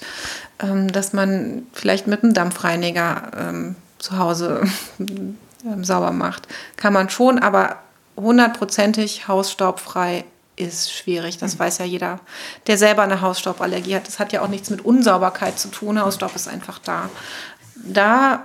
ähm, 0.63 0.89
dass 0.89 1.11
man 1.11 1.63
vielleicht 1.73 2.07
mit 2.07 2.23
einem 2.23 2.33
Dampfreiniger 2.33 3.65
zu 3.97 4.17
Hause 4.17 4.63
sauber 5.81 6.13
macht. 6.13 6.47
Kann 6.77 6.93
man 6.93 7.09
schon, 7.09 7.39
aber 7.39 7.75
hundertprozentig 8.15 9.27
hausstaubfrei 9.27 10.23
ist 10.55 10.93
schwierig. 10.93 11.37
Das 11.39 11.55
mhm. 11.55 11.59
weiß 11.59 11.79
ja 11.79 11.85
jeder, 11.85 12.19
der 12.67 12.77
selber 12.77 13.01
eine 13.01 13.19
Hausstauballergie 13.19 13.95
hat. 13.95 14.07
Das 14.07 14.19
hat 14.19 14.31
ja 14.31 14.41
auch 14.41 14.47
nichts 14.47 14.69
mit 14.69 14.85
Unsauberkeit 14.85 15.59
zu 15.59 15.67
tun. 15.67 16.01
Hausstaub 16.01 16.33
ist 16.35 16.47
einfach 16.47 16.79
da. 16.79 17.09
Da 17.75 18.43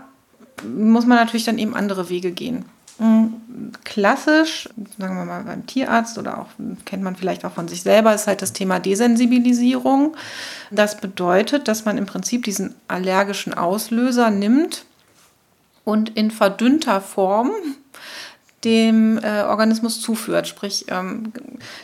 muss 0.64 1.06
man 1.06 1.18
natürlich 1.18 1.44
dann 1.44 1.58
eben 1.58 1.76
andere 1.76 2.08
Wege 2.08 2.32
gehen. 2.32 2.64
Klassisch, 3.82 4.68
sagen 4.98 5.16
wir 5.16 5.24
mal 5.24 5.42
beim 5.42 5.66
Tierarzt 5.66 6.16
oder 6.16 6.38
auch 6.38 6.46
kennt 6.84 7.02
man 7.02 7.16
vielleicht 7.16 7.44
auch 7.44 7.52
von 7.52 7.66
sich 7.66 7.82
selber, 7.82 8.14
ist 8.14 8.28
halt 8.28 8.40
das 8.40 8.52
Thema 8.52 8.78
Desensibilisierung. 8.78 10.16
Das 10.70 11.00
bedeutet, 11.00 11.66
dass 11.66 11.84
man 11.84 11.98
im 11.98 12.06
Prinzip 12.06 12.44
diesen 12.44 12.74
allergischen 12.86 13.52
Auslöser 13.52 14.30
nimmt 14.30 14.84
und 15.84 16.10
in 16.10 16.30
verdünnter 16.30 17.00
Form 17.00 17.50
dem 18.64 19.18
äh, 19.18 19.42
Organismus 19.42 20.00
zuführt. 20.00 20.48
Sprich, 20.48 20.86
ähm, 20.88 21.32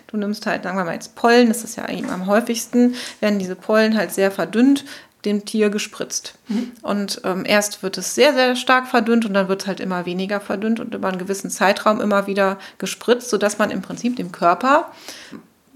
du 0.07 0.17
nimmst 0.17 0.47
halt, 0.47 0.62
sagen 0.62 0.79
wir 0.79 0.85
mal 0.85 0.95
jetzt 0.95 1.14
Pollen, 1.14 1.49
das 1.49 1.64
ist 1.64 1.76
ja 1.76 1.85
eigentlich 1.85 2.11
am 2.11 2.26
häufigsten, 2.26 2.95
werden 3.21 3.38
diese 3.38 3.57
Pollen 3.57 3.97
halt 3.97 4.12
sehr 4.12 4.31
verdünnt, 4.31 4.85
dem 5.24 5.44
Tier 5.44 5.70
gespritzt. 5.70 6.34
Mhm. 6.48 6.72
Und 6.82 7.20
ähm, 7.24 7.44
erst 7.46 7.82
wird 7.82 7.98
es 7.98 8.14
sehr, 8.14 8.32
sehr 8.34 8.56
stark 8.56 8.88
verdünnt 8.88 9.24
und 9.26 9.34
dann 9.34 9.48
wird 9.48 9.62
es 9.62 9.68
halt 9.68 9.80
immer 9.80 10.06
weniger 10.06 10.40
verdünnt 10.40 10.80
und 10.80 10.94
über 10.94 11.08
einen 11.08 11.18
gewissen 11.18 11.50
Zeitraum 11.50 12.00
immer 12.00 12.26
wieder 12.26 12.58
gespritzt, 12.78 13.30
sodass 13.30 13.58
man 13.58 13.70
im 13.70 13.82
Prinzip 13.82 14.16
dem 14.16 14.32
Körper 14.32 14.90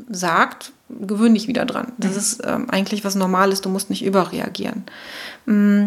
sagt, 0.08 0.72
gewöhn 0.88 1.34
dich 1.34 1.48
wieder 1.48 1.64
dran. 1.64 1.92
Das 1.98 2.12
mhm. 2.12 2.18
ist 2.18 2.42
ähm, 2.44 2.70
eigentlich 2.70 3.04
was 3.04 3.14
Normales, 3.14 3.60
du 3.60 3.68
musst 3.68 3.90
nicht 3.90 4.04
überreagieren. 4.04 4.84
Mm, 5.46 5.86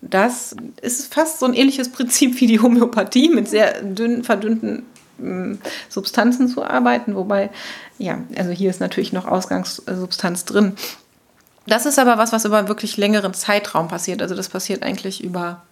das 0.00 0.54
ist 0.80 1.12
fast 1.12 1.40
so 1.40 1.46
ein 1.46 1.54
ähnliches 1.54 1.90
Prinzip 1.90 2.40
wie 2.40 2.46
die 2.46 2.60
Homöopathie, 2.60 3.28
mit 3.28 3.48
sehr 3.48 3.82
dünn, 3.82 4.24
verdünnten 4.24 4.84
mm, 5.18 5.54
Substanzen 5.88 6.48
zu 6.48 6.64
arbeiten, 6.64 7.14
wobei, 7.14 7.50
ja, 7.98 8.20
also 8.36 8.50
hier 8.50 8.70
ist 8.70 8.80
natürlich 8.80 9.12
noch 9.12 9.26
Ausgangssubstanz 9.26 10.44
drin. 10.44 10.74
Das 11.68 11.86
ist 11.86 11.98
aber 11.98 12.18
was, 12.18 12.32
was 12.32 12.44
über 12.44 12.68
wirklich 12.68 12.96
längeren 12.96 13.34
Zeitraum 13.34 13.88
passiert. 13.88 14.22
Also 14.22 14.34
das 14.34 14.48
passiert 14.48 14.82
eigentlich 14.82 15.22
über 15.22 15.62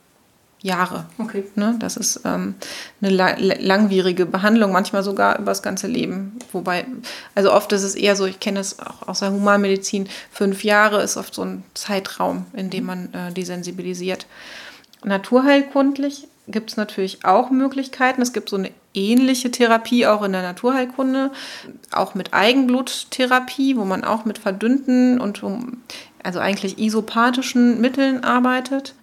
Jahre. 0.62 1.06
Okay. 1.18 1.44
Ne? 1.54 1.76
Das 1.78 1.96
ist 1.96 2.20
ähm, 2.24 2.54
eine 3.00 3.10
la 3.10 3.34
langwierige 3.38 4.26
Behandlung, 4.26 4.72
manchmal 4.72 5.02
sogar 5.02 5.38
über 5.38 5.50
das 5.50 5.62
ganze 5.62 5.86
Leben. 5.86 6.38
Wobei, 6.52 6.86
also 7.34 7.52
oft 7.52 7.72
ist 7.72 7.82
es 7.82 7.94
eher 7.94 8.16
so, 8.16 8.26
ich 8.26 8.40
kenne 8.40 8.60
es 8.60 8.78
auch 8.80 9.06
aus 9.06 9.20
der 9.20 9.32
Humanmedizin, 9.32 10.08
fünf 10.30 10.64
Jahre 10.64 11.02
ist 11.02 11.16
oft 11.16 11.34
so 11.34 11.42
ein 11.42 11.62
Zeitraum, 11.74 12.46
in 12.52 12.70
dem 12.70 12.84
man 12.84 13.12
äh, 13.12 13.32
desensibilisiert. 13.32 14.26
Naturheilkundlich 15.04 16.26
gibt 16.48 16.70
es 16.70 16.76
natürlich 16.76 17.24
auch 17.24 17.50
Möglichkeiten. 17.50 18.22
Es 18.22 18.32
gibt 18.32 18.48
so 18.48 18.56
eine 18.56 18.70
ähnliche 18.94 19.50
Therapie 19.50 20.06
auch 20.06 20.22
in 20.22 20.32
der 20.32 20.42
Naturheilkunde, 20.42 21.32
auch 21.92 22.14
mit 22.14 22.34
Eigenbluttherapie, 22.34 23.76
wo 23.76 23.84
man 23.84 24.04
auch 24.04 24.24
mit 24.24 24.38
verdünnten 24.38 25.20
und 25.20 25.42
also 26.22 26.38
eigentlich 26.38 26.78
isopathischen 26.78 27.80
Mitteln 27.80 28.24
arbeitet. 28.24 28.94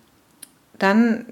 Dann 0.80 1.26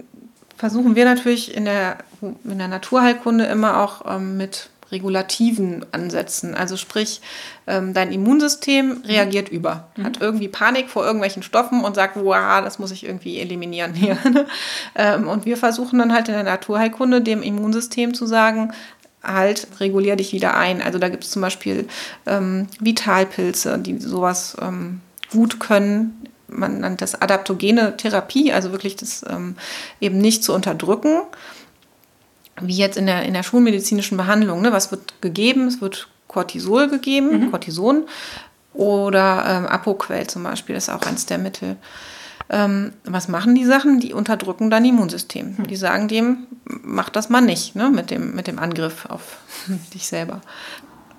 versuchen 0.57 0.95
wir 0.95 1.05
natürlich 1.05 1.55
in 1.55 1.65
der, 1.65 1.97
in 2.21 2.57
der 2.57 2.67
Naturheilkunde 2.67 3.45
immer 3.45 3.81
auch 3.81 4.15
ähm, 4.15 4.37
mit 4.37 4.69
regulativen 4.91 5.85
Ansätzen. 5.91 6.55
Also 6.55 6.77
sprich, 6.77 7.21
ähm, 7.67 7.93
dein 7.93 8.11
Immunsystem 8.11 9.01
reagiert 9.05 9.51
mhm. 9.51 9.57
über, 9.57 9.87
mhm. 9.95 10.03
hat 10.03 10.21
irgendwie 10.21 10.47
Panik 10.47 10.89
vor 10.89 11.05
irgendwelchen 11.05 11.43
Stoffen 11.43 11.83
und 11.83 11.95
sagt, 11.95 12.15
wow, 12.17 12.63
das 12.63 12.79
muss 12.79 12.91
ich 12.91 13.05
irgendwie 13.05 13.39
eliminieren 13.39 13.93
hier. 13.93 14.17
ähm, 14.95 15.27
und 15.27 15.45
wir 15.45 15.57
versuchen 15.57 15.99
dann 15.99 16.13
halt 16.13 16.27
in 16.27 16.33
der 16.33 16.43
Naturheilkunde 16.43 17.21
dem 17.21 17.41
Immunsystem 17.41 18.13
zu 18.13 18.25
sagen, 18.25 18.73
halt, 19.23 19.67
regulier 19.79 20.15
dich 20.15 20.33
wieder 20.33 20.55
ein. 20.55 20.81
Also 20.81 20.97
da 20.97 21.09
gibt 21.09 21.23
es 21.23 21.31
zum 21.31 21.41
Beispiel 21.41 21.87
ähm, 22.25 22.67
Vitalpilze, 22.79 23.77
die 23.77 23.99
sowas 23.99 24.57
ähm, 24.61 25.01
gut 25.31 25.59
können 25.59 26.27
man 26.51 26.81
nennt 26.81 27.01
das 27.01 27.21
adaptogene 27.21 27.97
Therapie, 27.97 28.53
also 28.53 28.71
wirklich 28.71 28.95
das 28.95 29.25
ähm, 29.27 29.55
eben 29.99 30.17
nicht 30.17 30.43
zu 30.43 30.53
unterdrücken, 30.53 31.21
wie 32.63 32.75
jetzt 32.75 32.97
in 32.97 33.05
der, 33.05 33.23
in 33.23 33.33
der 33.33 33.43
schulmedizinischen 33.43 34.17
Behandlung. 34.17 34.61
Ne? 34.61 34.71
Was 34.71 34.91
wird 34.91 35.21
gegeben? 35.21 35.67
Es 35.67 35.81
wird 35.81 36.07
Cortisol 36.27 36.89
gegeben, 36.89 37.45
mhm. 37.45 37.51
Cortison 37.51 38.05
oder 38.73 39.43
ähm, 39.47 39.65
Apoquel 39.65 40.27
zum 40.27 40.43
Beispiel 40.43 40.75
ist 40.75 40.89
auch 40.89 41.01
eins 41.01 41.25
der 41.25 41.37
Mittel. 41.37 41.75
Ähm, 42.49 42.93
was 43.03 43.27
machen 43.27 43.55
die 43.55 43.65
Sachen? 43.65 43.99
Die 43.99 44.13
unterdrücken 44.13 44.69
dein 44.69 44.85
Immunsystem. 44.85 45.55
Mhm. 45.57 45.67
Die 45.67 45.75
sagen 45.75 46.07
dem, 46.07 46.47
mach 46.65 47.09
das 47.09 47.29
mal 47.29 47.41
nicht 47.41 47.75
ne? 47.75 47.89
mit, 47.89 48.11
dem, 48.11 48.35
mit 48.35 48.47
dem 48.47 48.59
Angriff 48.59 49.05
auf 49.07 49.37
dich 49.93 50.07
selber. 50.07 50.41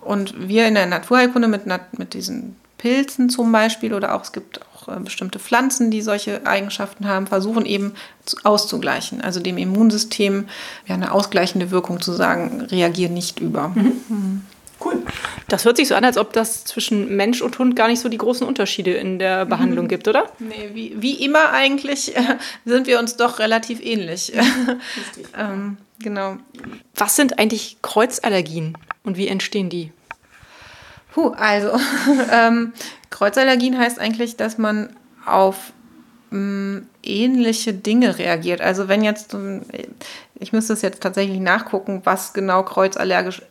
Und 0.01 0.49
wir 0.49 0.67
in 0.67 0.75
der 0.75 0.87
Naturheilkunde 0.87 1.49
mit, 1.49 1.63
mit 1.99 2.15
diesen 2.15 2.57
Pilzen 2.83 3.31
zum 3.31 3.53
Beispiel 3.53 3.95
oder 3.95 4.12
auch 4.12 4.23
es 4.23 4.33
gibt 4.33 4.61
auch 4.75 4.89
äh, 4.89 4.99
bestimmte 4.99 5.39
Pflanzen, 5.39 5.93
die 5.93 6.03
solche 6.03 6.45
Eigenschaften 6.49 7.07
haben, 7.07 7.29
versuchen 7.29 7.65
eben 7.65 7.95
auszugleichen. 8.43 9.21
Also 9.21 9.39
dem 9.39 9.57
Immunsystem 9.57 10.49
ja, 10.89 10.97
eine 10.97 11.12
ausgleichende 11.12 11.71
Wirkung 11.71 12.01
zu 12.01 12.12
sagen, 12.12 12.62
reagier 12.62 13.09
nicht 13.09 13.39
über. 13.39 13.69
Mhm. 13.69 13.93
Mhm. 14.09 14.41
Cool. 14.85 15.01
Das 15.47 15.65
hört 15.65 15.77
sich 15.77 15.87
so 15.87 15.95
an, 15.95 16.05
als 16.05 16.19
ob 16.19 16.33
das 16.33 16.65
zwischen 16.65 17.15
Mensch 17.15 17.41
und 17.41 17.57
Hund 17.61 17.77
gar 17.77 17.87
nicht 17.87 18.01
so 18.01 18.09
die 18.09 18.19
großen 18.19 18.45
Unterschiede 18.45 18.91
in 18.95 19.21
der 19.21 19.47
Behandlung 19.47 19.85
mhm. 19.85 19.89
gibt, 19.89 20.09
oder? 20.09 20.25
Nee, 20.41 20.71
wie, 20.73 21.01
wie 21.01 21.25
immer 21.25 21.51
eigentlich 21.53 22.17
äh, 22.17 22.37
sind 22.65 22.89
wir 22.89 22.99
uns 22.99 23.17
doch 23.17 23.39
relativ 23.39 23.81
ähnlich. 23.81 24.33
ähm, 25.39 25.77
genau. 26.01 26.39
Was 26.97 27.15
sind 27.15 27.39
eigentlich 27.39 27.77
Kreuzallergien 27.81 28.77
und 29.05 29.17
wie 29.17 29.29
entstehen 29.29 29.71
die? 29.71 29.93
Puh, 31.12 31.28
also 31.37 31.78
ähm, 32.33 32.73
Kreuzallergien 33.11 33.78
heißt 33.78 33.99
eigentlich, 33.99 34.37
dass 34.37 34.59
man 34.59 34.97
auf 35.26 35.73
mh, 36.31 36.38
mm, 36.38 36.87
ähnliche 37.02 37.75
Dinge 37.75 38.19
reagiert. 38.19 38.61
Also 38.61 38.88
wenn 38.88 39.04
jetzt, 39.04 39.37
ich 40.38 40.52
müsste 40.52 40.73
es 40.73 40.83
jetzt 40.83 41.02
tatsächlich 41.02 41.40
nachgucken, 41.40 42.00
was 42.04 42.33
genau 42.33 42.62
kreuzallergisch 42.62 43.42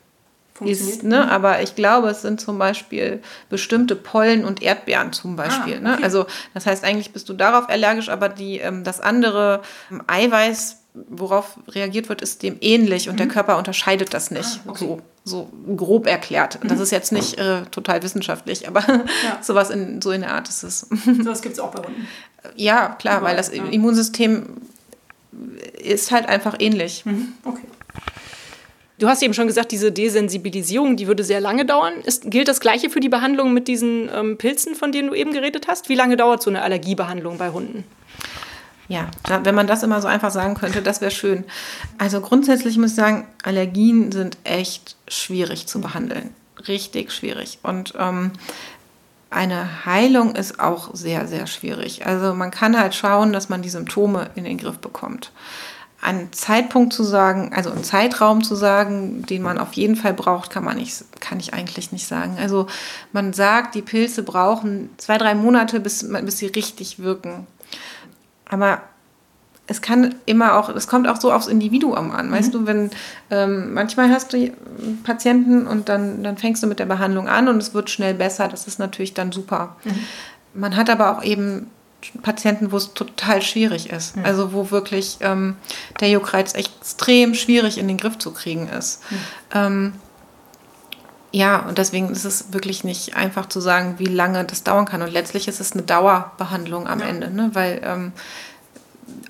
ist, 0.65 1.03
ne? 1.03 1.29
Aber 1.31 1.61
ich 1.61 1.75
glaube, 1.75 2.09
es 2.09 2.21
sind 2.21 2.39
zum 2.39 2.59
Beispiel 2.59 3.21
bestimmte 3.49 3.95
Pollen 3.95 4.45
und 4.45 4.61
Erdbeeren 4.61 5.11
zum 5.11 5.35
Beispiel. 5.35 5.73
Ah, 5.73 5.77
okay. 5.77 5.97
ne? 5.97 6.03
Also 6.03 6.25
das 6.53 6.65
heißt, 6.65 6.83
eigentlich 6.83 7.11
bist 7.13 7.29
du 7.29 7.33
darauf 7.33 7.69
allergisch, 7.69 8.09
aber 8.09 8.29
die, 8.29 8.59
ähm, 8.59 8.83
das 8.83 9.01
andere 9.01 9.61
ähm, 9.89 10.03
Eiweiß 10.07 10.80
worauf 10.93 11.57
reagiert 11.69 12.10
wird, 12.10 12.21
ist 12.21 12.43
dem 12.43 12.57
ähnlich 12.62 13.07
und 13.07 13.15
mhm. 13.15 13.19
der 13.19 13.27
Körper 13.27 13.57
unterscheidet 13.57 14.13
das 14.13 14.31
nicht. 14.31 14.62
Ah, 14.65 14.71
okay. 14.71 14.86
so, 14.86 15.01
so 15.24 15.50
grob 15.77 16.07
erklärt. 16.07 16.63
Mhm. 16.63 16.67
Das 16.67 16.79
ist 16.79 16.91
jetzt 16.91 17.12
nicht 17.12 17.38
äh, 17.38 17.63
total 17.71 18.03
wissenschaftlich, 18.03 18.67
aber 18.67 18.81
ja. 18.81 19.39
sowas 19.41 19.69
in, 19.69 20.01
so 20.01 20.12
in 20.12 20.21
der 20.21 20.33
Art 20.33 20.50
ist 20.50 20.63
es. 20.63 20.88
das 21.24 21.41
gibt 21.41 21.53
es 21.53 21.60
auch 21.60 21.71
bei 21.71 21.83
Hunden. 21.83 22.07
Ja, 22.55 22.89
klar, 23.00 23.19
Überall, 23.19 23.31
weil 23.31 23.38
das 23.38 23.55
ja. 23.55 23.63
Immunsystem 23.65 24.48
ist 25.81 26.12
halt 26.12 26.27
einfach 26.27 26.55
ähnlich. 26.60 27.05
Mhm. 27.05 27.33
Okay. 27.45 27.67
Du 28.98 29.07
hast 29.07 29.24
eben 29.24 29.33
schon 29.33 29.48
gesagt, 29.48 29.71
diese 29.71 29.91
Desensibilisierung, 29.91 30.95
die 30.95 31.07
würde 31.07 31.24
sehr 31.24 31.41
lange 31.41 31.65
dauern. 31.65 31.93
Ist, 32.03 32.29
gilt 32.29 32.48
das 32.48 32.60
Gleiche 32.60 32.91
für 32.91 33.00
die 33.00 33.10
Behandlung 33.10 33.51
mit 33.51 33.67
diesen 33.67 34.10
ähm, 34.13 34.38
Pilzen, 34.38 34.75
von 34.75 34.91
denen 34.91 35.07
du 35.07 35.15
eben 35.15 35.33
geredet 35.33 35.67
hast? 35.67 35.89
Wie 35.89 35.95
lange 35.95 36.17
dauert 36.17 36.43
so 36.43 36.51
eine 36.51 36.62
Allergiebehandlung 36.62 37.39
bei 37.39 37.50
Hunden? 37.50 37.83
Ja, 38.88 39.09
wenn 39.43 39.55
man 39.55 39.67
das 39.67 39.83
immer 39.83 40.01
so 40.01 40.07
einfach 40.07 40.31
sagen 40.31 40.55
könnte, 40.55 40.81
das 40.81 41.00
wäre 41.00 41.11
schön. 41.11 41.45
Also 41.97 42.19
grundsätzlich 42.19 42.77
muss 42.77 42.91
ich 42.91 42.95
sagen, 42.95 43.25
Allergien 43.43 44.11
sind 44.11 44.38
echt 44.43 44.97
schwierig 45.07 45.67
zu 45.67 45.79
behandeln. 45.79 46.31
Richtig 46.67 47.11
schwierig. 47.11 47.59
Und 47.63 47.93
ähm, 47.97 48.31
eine 49.31 49.85
Heilung 49.85 50.35
ist 50.35 50.59
auch 50.59 50.93
sehr, 50.93 51.25
sehr 51.25 51.47
schwierig. 51.47 52.05
Also 52.05 52.33
man 52.35 52.51
kann 52.51 52.77
halt 52.77 52.93
schauen, 52.93 53.31
dass 53.31 53.47
man 53.47 53.61
die 53.61 53.69
Symptome 53.69 54.29
in 54.35 54.43
den 54.43 54.57
Griff 54.57 54.77
bekommt. 54.79 55.31
Einen 56.01 56.33
Zeitpunkt 56.33 56.93
zu 56.93 57.03
sagen, 57.03 57.53
also 57.55 57.71
einen 57.71 57.83
Zeitraum 57.83 58.43
zu 58.43 58.55
sagen, 58.55 59.25
den 59.25 59.41
man 59.41 59.57
auf 59.57 59.73
jeden 59.73 59.95
Fall 59.95 60.13
braucht, 60.13 60.50
kann 60.51 60.65
man 60.65 60.77
nicht, 60.77 61.05
kann 61.21 61.39
ich 61.39 61.53
eigentlich 61.53 61.93
nicht 61.93 62.07
sagen. 62.07 62.38
Also 62.41 62.67
man 63.13 63.31
sagt, 63.31 63.75
die 63.75 63.81
Pilze 63.81 64.23
brauchen 64.23 64.89
zwei, 64.97 65.17
drei 65.17 65.33
Monate, 65.33 65.79
bis, 65.79 66.05
bis 66.23 66.39
sie 66.39 66.47
richtig 66.47 67.00
wirken. 67.00 67.47
Aber 68.51 68.84
es 69.65 69.81
kann 69.81 70.15
immer 70.25 70.58
auch, 70.58 70.70
es 70.70 70.88
kommt 70.88 71.08
auch 71.08 71.20
so 71.20 71.31
aufs 71.31 71.48
Individuum 71.48 72.12
an. 72.12 72.27
Mhm. 72.27 72.31
Weißt 72.31 72.53
du, 72.53 72.67
wenn 72.67 72.91
ähm, 73.31 73.74
manchmal 73.74 74.10
hast 74.10 74.34
du 74.34 74.51
Patienten 75.03 75.65
und 75.65 75.89
dann, 75.89 76.24
dann 76.24 76.38
fängst 76.38 76.62
du 76.62 76.67
mit 76.67 76.77
der 76.79 76.86
Behandlung 76.86 77.27
an 77.27 77.48
und 77.48 77.58
es 77.58 77.74
wird 77.74 77.89
schnell 77.89 78.13
besser, 78.13 78.48
das 78.48 78.67
ist 78.67 78.77
natürlich 78.77 79.13
dann 79.13 79.31
super. 79.31 79.77
Mhm. 79.84 80.00
Man 80.53 80.75
hat 80.75 80.89
aber 80.89 81.17
auch 81.17 81.24
eben 81.24 81.72
Patienten, 82.22 82.72
wo 82.72 82.77
es 82.77 82.93
total 82.93 83.41
schwierig 83.41 83.89
ist. 83.89 84.17
Mhm. 84.17 84.25
Also 84.25 84.53
wo 84.53 84.72
wirklich 84.72 85.17
ähm, 85.22 85.55
der 86.00 86.10
Juckreiz 86.10 86.53
extrem 86.53 87.34
schwierig 87.34 87.77
in 87.77 87.88
den 87.88 87.98
Griff 87.98 88.17
zu 88.17 88.31
kriegen 88.31 88.67
ist. 88.67 89.01
Mhm. 89.10 89.17
Ähm, 89.53 89.93
ja, 91.31 91.59
und 91.59 91.77
deswegen 91.77 92.09
ist 92.09 92.25
es 92.25 92.51
wirklich 92.51 92.83
nicht 92.83 93.15
einfach 93.15 93.47
zu 93.47 93.61
sagen, 93.61 93.95
wie 93.97 94.05
lange 94.05 94.43
das 94.43 94.63
dauern 94.63 94.85
kann. 94.85 95.01
Und 95.01 95.13
letztlich 95.13 95.47
ist 95.47 95.61
es 95.61 95.71
eine 95.71 95.83
Dauerbehandlung 95.83 96.88
am 96.88 97.00
ja. 97.00 97.05
Ende, 97.05 97.31
ne? 97.31 97.51
weil 97.53 97.81
ähm, 97.83 98.11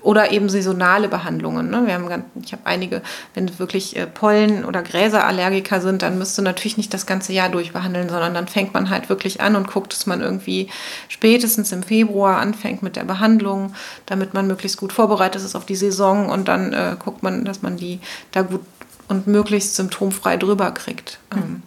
oder 0.00 0.32
eben 0.32 0.48
saisonale 0.48 1.08
Behandlungen. 1.08 1.70
Ne? 1.70 1.86
Wir 1.86 1.94
haben 1.94 2.08
ganz, 2.08 2.24
ich 2.44 2.52
habe 2.52 2.66
einige, 2.66 3.02
wenn 3.34 3.58
wirklich 3.58 3.96
äh, 3.96 4.06
Pollen- 4.06 4.64
oder 4.64 4.82
Gräserallergiker 4.82 5.80
sind, 5.80 6.02
dann 6.02 6.18
müsste 6.18 6.42
natürlich 6.42 6.76
nicht 6.76 6.92
das 6.92 7.06
ganze 7.06 7.32
Jahr 7.32 7.48
durchbehandeln, 7.48 8.08
sondern 8.08 8.34
dann 8.34 8.48
fängt 8.48 8.74
man 8.74 8.90
halt 8.90 9.08
wirklich 9.08 9.40
an 9.40 9.54
und 9.54 9.68
guckt, 9.68 9.92
dass 9.92 10.06
man 10.06 10.20
irgendwie 10.20 10.68
spätestens 11.08 11.70
im 11.72 11.82
Februar 11.82 12.38
anfängt 12.38 12.82
mit 12.82 12.96
der 12.96 13.04
Behandlung, 13.04 13.74
damit 14.06 14.34
man 14.34 14.46
möglichst 14.48 14.76
gut 14.76 14.92
vorbereitet 14.92 15.42
ist 15.42 15.54
auf 15.54 15.66
die 15.66 15.76
Saison 15.76 16.28
und 16.30 16.48
dann 16.48 16.72
äh, 16.72 16.96
guckt 16.98 17.22
man, 17.22 17.44
dass 17.44 17.62
man 17.62 17.76
die 17.76 18.00
da 18.32 18.42
gut 18.42 18.62
und 19.08 19.26
möglichst 19.26 19.76
symptomfrei 19.76 20.36
drüber 20.36 20.70
kriegt. 20.72 21.18
Mhm. 21.34 21.62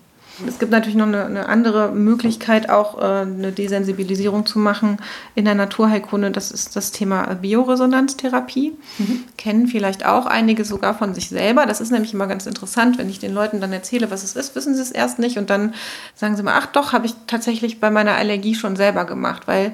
Es 0.47 0.59
gibt 0.59 0.71
natürlich 0.71 0.95
noch 0.95 1.07
eine, 1.07 1.25
eine 1.25 1.47
andere 1.47 1.91
Möglichkeit, 1.91 2.69
auch 2.69 2.99
äh, 2.99 3.21
eine 3.21 3.51
Desensibilisierung 3.51 4.45
zu 4.45 4.59
machen 4.59 4.97
in 5.33 5.45
der 5.45 5.55
Naturheilkunde. 5.55 6.31
Das 6.31 6.51
ist 6.51 6.75
das 6.75 6.91
Thema 6.91 7.35
Bioresonanztherapie. 7.35 8.73
Mhm. 8.97 9.23
Kennen 9.37 9.67
vielleicht 9.67 10.05
auch 10.05 10.25
einige 10.25 10.65
sogar 10.65 10.97
von 10.97 11.13
sich 11.13 11.29
selber. 11.29 11.65
Das 11.65 11.81
ist 11.81 11.91
nämlich 11.91 12.13
immer 12.13 12.27
ganz 12.27 12.45
interessant, 12.45 12.97
wenn 12.97 13.09
ich 13.09 13.19
den 13.19 13.33
Leuten 13.33 13.61
dann 13.61 13.71
erzähle, 13.71 14.11
was 14.11 14.23
es 14.23 14.35
ist, 14.35 14.55
wissen 14.55 14.75
sie 14.75 14.81
es 14.81 14.91
erst 14.91 15.19
nicht. 15.19 15.37
Und 15.37 15.49
dann 15.49 15.73
sagen 16.15 16.35
sie 16.35 16.43
mal, 16.43 16.55
ach 16.57 16.67
doch, 16.67 16.91
habe 16.91 17.05
ich 17.05 17.15
tatsächlich 17.27 17.79
bei 17.79 17.89
meiner 17.89 18.15
Allergie 18.15 18.55
schon 18.55 18.75
selber 18.75 19.05
gemacht, 19.05 19.43
weil 19.45 19.73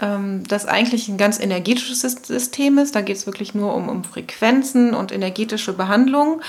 ähm, 0.00 0.42
das 0.46 0.66
eigentlich 0.66 1.08
ein 1.08 1.18
ganz 1.18 1.40
energetisches 1.40 2.00
System 2.00 2.78
ist. 2.78 2.94
Da 2.94 3.00
geht 3.00 3.16
es 3.16 3.26
wirklich 3.26 3.54
nur 3.54 3.74
um, 3.74 3.88
um 3.88 4.04
Frequenzen 4.04 4.94
und 4.94 5.12
energetische 5.12 5.72
Behandlung. 5.72 6.40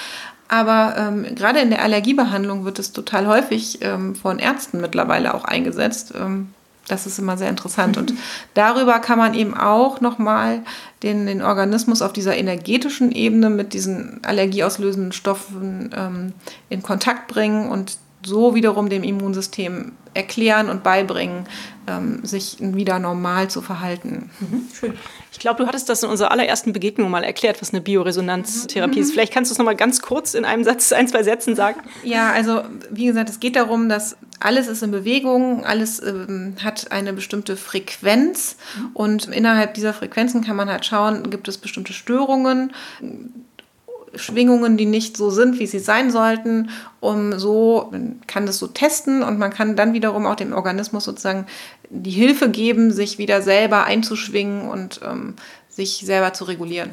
Aber 0.50 0.96
ähm, 0.98 1.36
gerade 1.36 1.60
in 1.60 1.70
der 1.70 1.84
Allergiebehandlung 1.84 2.66
wird 2.66 2.80
es 2.80 2.92
total 2.92 3.28
häufig 3.28 3.80
ähm, 3.82 4.16
von 4.16 4.40
Ärzten 4.40 4.82
mittlerweile 4.82 5.34
auch 5.36 5.46
eingesetzt. 5.46 6.14
Ähm, 6.20 6.50
das 6.88 7.06
ist 7.06 7.20
immer 7.20 7.38
sehr 7.38 7.50
interessant. 7.50 7.98
Und 7.98 8.14
darüber 8.56 9.00
kann 9.00 9.20
man 9.20 9.36
eben 9.36 9.56
auch 9.56 10.02
nochmal 10.02 10.62
den, 11.04 11.28
den 11.28 11.44
Organismus 11.44 12.02
auf 12.02 12.14
dieser 12.14 12.36
energetischen 12.36 13.12
Ebene 13.12 13.52
mit 13.52 13.74
diesen 13.74 14.20
allergieauslösenden 14.24 15.12
Stoffen 15.12 15.92
ähm, 15.96 16.34
in 16.68 16.82
Kontakt 16.82 17.28
bringen 17.28 17.70
und 17.70 17.98
so 18.26 18.56
wiederum 18.56 18.90
dem 18.90 19.04
Immunsystem 19.04 19.94
erklären 20.14 20.70
und 20.70 20.84
beibringen, 20.84 21.46
ähm, 21.88 22.26
sich 22.26 22.58
wieder 22.60 23.00
normal 23.00 23.50
zu 23.50 23.62
verhalten. 23.62 24.32
Mhm, 24.40 24.68
schön. 24.74 24.94
Ich 25.40 25.44
glaube, 25.44 25.64
du 25.64 25.68
hattest 25.68 25.88
das 25.88 26.04
in 26.04 26.10
unserer 26.10 26.32
allerersten 26.32 26.74
Begegnung 26.74 27.10
mal 27.10 27.24
erklärt, 27.24 27.62
was 27.62 27.72
eine 27.72 27.80
Bioresonanztherapie 27.80 28.98
mhm. 28.98 29.02
ist. 29.04 29.14
Vielleicht 29.14 29.32
kannst 29.32 29.50
du 29.50 29.54
es 29.54 29.58
noch 29.58 29.64
mal 29.64 29.76
ganz 29.76 30.02
kurz 30.02 30.34
in 30.34 30.44
einem 30.44 30.66
Satz, 30.66 30.92
ein, 30.92 31.08
zwei 31.08 31.24
Sätzen 31.24 31.56
sagen. 31.56 31.80
Ja, 32.04 32.34
also 32.34 32.64
wie 32.90 33.06
gesagt, 33.06 33.30
es 33.30 33.40
geht 33.40 33.56
darum, 33.56 33.88
dass 33.88 34.18
alles 34.42 34.68
ist 34.68 34.84
in 34.84 34.92
Bewegung, 34.92 35.64
alles 35.64 36.04
ähm, 36.04 36.56
hat 36.62 36.92
eine 36.92 37.14
bestimmte 37.14 37.56
Frequenz 37.56 38.58
mhm. 38.76 38.90
und 38.94 39.28
innerhalb 39.30 39.76
dieser 39.76 39.94
Frequenzen 39.94 40.44
kann 40.44 40.58
man 40.58 40.70
halt 40.70 40.86
schauen, 40.86 41.30
gibt 41.30 41.48
es 41.48 41.58
bestimmte 41.58 41.94
Störungen 41.94 42.74
Schwingungen, 44.16 44.78
die 44.78 44.86
nicht 44.86 45.18
so 45.18 45.30
sind, 45.30 45.60
wie 45.60 45.68
sie 45.68 45.80
sein 45.80 46.12
sollten, 46.12 46.70
um 47.00 47.38
so, 47.38 47.90
man 47.92 48.22
kann 48.28 48.46
das 48.46 48.58
so 48.58 48.68
testen 48.68 49.24
und 49.24 49.40
man 49.40 49.52
kann 49.52 49.76
dann 49.76 49.94
wiederum 49.94 50.26
auch 50.26 50.36
dem 50.36 50.54
Organismus 50.54 51.06
sozusagen 51.06 51.46
die 51.90 52.12
Hilfe 52.12 52.50
geben, 52.50 52.92
sich 52.92 53.18
wieder 53.18 53.42
selber 53.42 53.86
einzuschwingen 53.86 54.68
und 54.70 55.02
ähm, 55.04 55.36
sich 55.70 56.04
selber 56.06 56.34
zu 56.34 56.46
regulieren. 56.46 56.92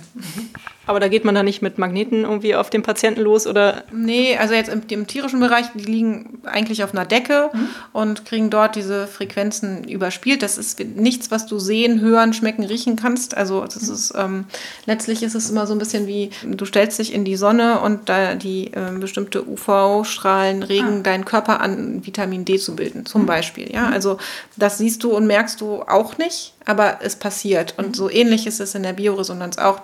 Aber 0.86 1.00
da 1.00 1.08
geht 1.08 1.24
man 1.24 1.34
da 1.34 1.42
nicht 1.42 1.62
mit 1.62 1.78
Magneten 1.78 2.22
irgendwie 2.22 2.54
auf 2.54 2.70
den 2.70 2.82
Patienten 2.82 3.20
los 3.20 3.46
oder? 3.46 3.82
Nee, 3.92 4.36
also 4.36 4.54
jetzt 4.54 4.68
im, 4.68 4.82
im 4.88 5.06
tierischen 5.06 5.40
Bereich, 5.40 5.66
die 5.74 5.84
liegen 5.84 6.38
eigentlich 6.44 6.84
auf 6.84 6.92
einer 6.92 7.04
Decke 7.04 7.50
mhm. 7.52 7.68
und 7.92 8.24
kriegen 8.24 8.50
dort 8.50 8.76
diese 8.76 9.06
Frequenzen 9.06 9.84
überspielt. 9.84 10.42
Das 10.42 10.58
ist 10.58 10.78
nichts, 10.80 11.30
was 11.30 11.46
du 11.46 11.58
sehen, 11.58 12.00
hören, 12.00 12.32
schmecken, 12.32 12.64
riechen 12.64 12.96
kannst. 12.96 13.36
Also 13.36 13.64
das 13.64 13.82
mhm. 13.82 13.94
ist 13.94 14.14
ähm, 14.16 14.44
letztlich 14.86 15.22
ist 15.22 15.34
es 15.34 15.50
immer 15.50 15.66
so 15.66 15.74
ein 15.74 15.78
bisschen 15.78 16.06
wie, 16.06 16.30
du 16.44 16.64
stellst 16.64 16.98
dich 16.98 17.12
in 17.12 17.24
die 17.24 17.36
Sonne 17.36 17.80
und 17.80 18.08
da 18.08 18.34
die 18.34 18.68
äh, 18.68 18.92
bestimmte 18.98 19.46
UV-Strahlen 19.46 20.62
regen 20.62 20.98
ah. 21.00 21.02
deinen 21.02 21.24
Körper 21.24 21.60
an, 21.60 22.06
Vitamin 22.06 22.44
D 22.44 22.58
zu 22.58 22.76
bilden, 22.76 23.06
zum 23.06 23.22
mhm. 23.22 23.26
Beispiel. 23.26 23.72
Ja, 23.72 23.88
mhm. 23.88 23.92
also 23.92 24.18
das 24.56 24.78
siehst 24.78 25.02
du 25.02 25.12
und 25.12 25.26
merkst 25.26 25.60
du 25.60 25.82
auch 25.82 26.16
nicht 26.18 26.52
aber 26.66 26.98
es 27.00 27.16
passiert. 27.16 27.74
Und 27.78 27.88
mhm. 27.88 27.94
so 27.94 28.10
ähnlich 28.10 28.46
ist 28.46 28.60
es 28.60 28.74
in 28.74 28.82
der 28.82 28.92
Bioresonanz 28.92 29.56
auch. 29.56 29.80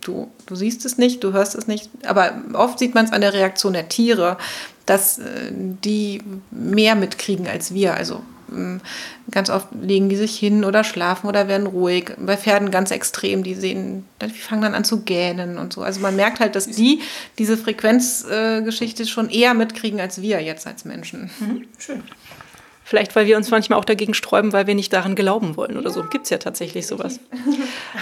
Du, 0.00 0.30
du 0.46 0.54
siehst 0.54 0.84
es 0.84 0.98
nicht, 0.98 1.22
du 1.22 1.32
hörst 1.32 1.54
es 1.54 1.66
nicht, 1.66 1.90
aber 2.04 2.32
oft 2.54 2.78
sieht 2.78 2.94
man 2.94 3.04
es 3.04 3.12
an 3.12 3.20
der 3.20 3.34
Reaktion 3.34 3.72
der 3.74 3.88
Tiere, 3.88 4.38
dass 4.86 5.18
äh, 5.18 5.50
die 5.52 6.22
mehr 6.50 6.94
mitkriegen 6.94 7.46
als 7.46 7.74
wir. 7.74 7.94
Also 7.94 8.22
ähm, 8.52 8.80
ganz 9.30 9.50
oft 9.50 9.68
legen 9.80 10.08
die 10.08 10.16
sich 10.16 10.36
hin 10.38 10.64
oder 10.64 10.84
schlafen 10.84 11.28
oder 11.28 11.48
werden 11.48 11.66
ruhig. 11.66 12.12
Bei 12.18 12.36
Pferden 12.36 12.70
ganz 12.70 12.90
extrem, 12.90 13.42
die 13.42 13.54
sehen, 13.54 14.06
die 14.22 14.30
fangen 14.30 14.62
dann 14.62 14.74
an 14.74 14.84
zu 14.84 15.00
gähnen 15.02 15.58
und 15.58 15.72
so. 15.72 15.82
Also 15.82 16.00
man 16.00 16.16
merkt 16.16 16.40
halt, 16.40 16.56
dass 16.56 16.66
die 16.66 17.00
diese 17.38 17.56
Frequenzgeschichte 17.56 19.02
äh, 19.02 19.06
schon 19.06 19.30
eher 19.30 19.54
mitkriegen 19.54 20.00
als 20.00 20.20
wir 20.20 20.40
jetzt 20.40 20.66
als 20.66 20.84
Menschen. 20.84 21.30
Mhm. 21.38 21.66
Schön. 21.78 22.02
Vielleicht, 22.90 23.14
weil 23.14 23.26
wir 23.26 23.36
uns 23.36 23.52
manchmal 23.52 23.78
auch 23.78 23.84
dagegen 23.84 24.14
sträuben, 24.14 24.52
weil 24.52 24.66
wir 24.66 24.74
nicht 24.74 24.92
daran 24.92 25.14
glauben 25.14 25.56
wollen 25.56 25.76
oder 25.76 25.90
so. 25.90 26.02
Gibt 26.02 26.24
es 26.24 26.30
ja 26.30 26.38
tatsächlich 26.38 26.88
sowas. 26.88 27.20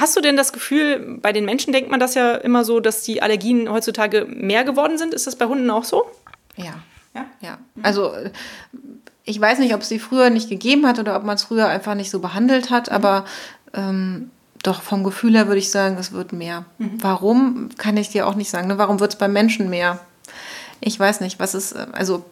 Hast 0.00 0.16
du 0.16 0.23
denn 0.23 0.35
das 0.35 0.54
Gefühl, 0.54 1.18
bei 1.21 1.30
den 1.30 1.45
Menschen 1.45 1.75
denkt 1.75 1.90
man 1.90 2.00
das 2.00 2.14
ja 2.14 2.37
immer 2.37 2.64
so, 2.64 2.80
dass 2.80 3.02
die 3.02 3.21
Allergien 3.21 3.71
heutzutage 3.71 4.25
mehr 4.25 4.64
geworden 4.64 4.97
sind? 4.97 5.12
Ist 5.12 5.26
das 5.26 5.37
bei 5.37 5.45
Hunden 5.45 5.68
auch 5.68 5.85
so? 5.85 6.07
Ja. 6.57 6.73
Ja? 7.14 7.26
ja. 7.42 7.59
Also 7.83 8.14
ich 9.25 9.38
weiß 9.38 9.59
nicht, 9.59 9.75
ob 9.75 9.83
es 9.83 9.90
sie 9.90 9.99
früher 9.99 10.30
nicht 10.30 10.49
gegeben 10.49 10.87
hat 10.87 10.99
oder 10.99 11.16
ob 11.16 11.23
man 11.23 11.35
es 11.35 11.42
früher 11.42 11.68
einfach 11.68 11.95
nicht 11.95 12.09
so 12.09 12.21
behandelt 12.21 12.71
hat, 12.71 12.90
aber 12.90 13.26
ähm, 13.74 14.31
doch 14.62 14.81
vom 14.81 15.05
Gefühl 15.05 15.35
her 15.35 15.48
würde 15.48 15.59
ich 15.59 15.70
sagen, 15.70 15.98
es 15.98 16.12
wird 16.12 16.33
mehr. 16.33 16.64
Mhm. 16.79 16.92
Warum, 17.03 17.68
kann 17.77 17.98
ich 17.98 18.09
dir 18.09 18.27
auch 18.27 18.37
nicht 18.37 18.48
sagen. 18.48 18.68
Ne? 18.68 18.79
Warum 18.79 19.01
wird 19.01 19.12
es 19.12 19.18
bei 19.18 19.29
Menschen 19.29 19.68
mehr? 19.68 20.01
Ich 20.81 20.98
weiß 20.98 21.20
nicht, 21.20 21.38
was 21.38 21.55
ist, 21.55 21.72
äh, 21.72 21.88
also 21.92 22.24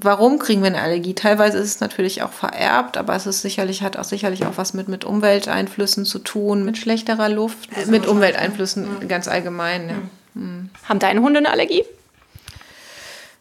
warum 0.00 0.38
kriegen 0.38 0.62
wir 0.62 0.68
eine 0.68 0.80
Allergie? 0.80 1.14
Teilweise 1.14 1.58
ist 1.58 1.68
es 1.68 1.80
natürlich 1.80 2.22
auch 2.22 2.32
vererbt, 2.32 2.96
aber 2.96 3.14
es 3.14 3.26
ist 3.26 3.42
sicherlich, 3.42 3.82
hat 3.82 3.96
auch 3.96 4.04
sicherlich 4.04 4.46
auch 4.46 4.56
was 4.56 4.74
mit, 4.74 4.88
mit 4.88 5.04
Umwelteinflüssen 5.04 6.04
zu 6.04 6.18
tun, 6.18 6.64
mit 6.64 6.78
schlechterer 6.78 7.28
Luft, 7.28 7.68
mit 7.88 8.06
Umwelteinflüssen 8.06 9.00
mhm. 9.00 9.08
ganz 9.08 9.28
allgemein. 9.28 9.88
Ja. 9.88 9.94
Mhm. 10.34 10.70
Haben 10.88 10.98
deine 10.98 11.20
Hunde 11.20 11.38
eine 11.38 11.50
Allergie? 11.50 11.84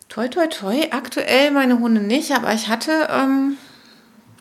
Toi, 0.09 0.27
toi, 0.27 0.47
toi. 0.47 0.87
Aktuell 0.91 1.51
meine 1.51 1.79
Hunde 1.79 2.01
nicht, 2.01 2.31
aber 2.31 2.53
ich 2.53 2.67
hatte 2.67 3.07
ähm, 3.11 3.57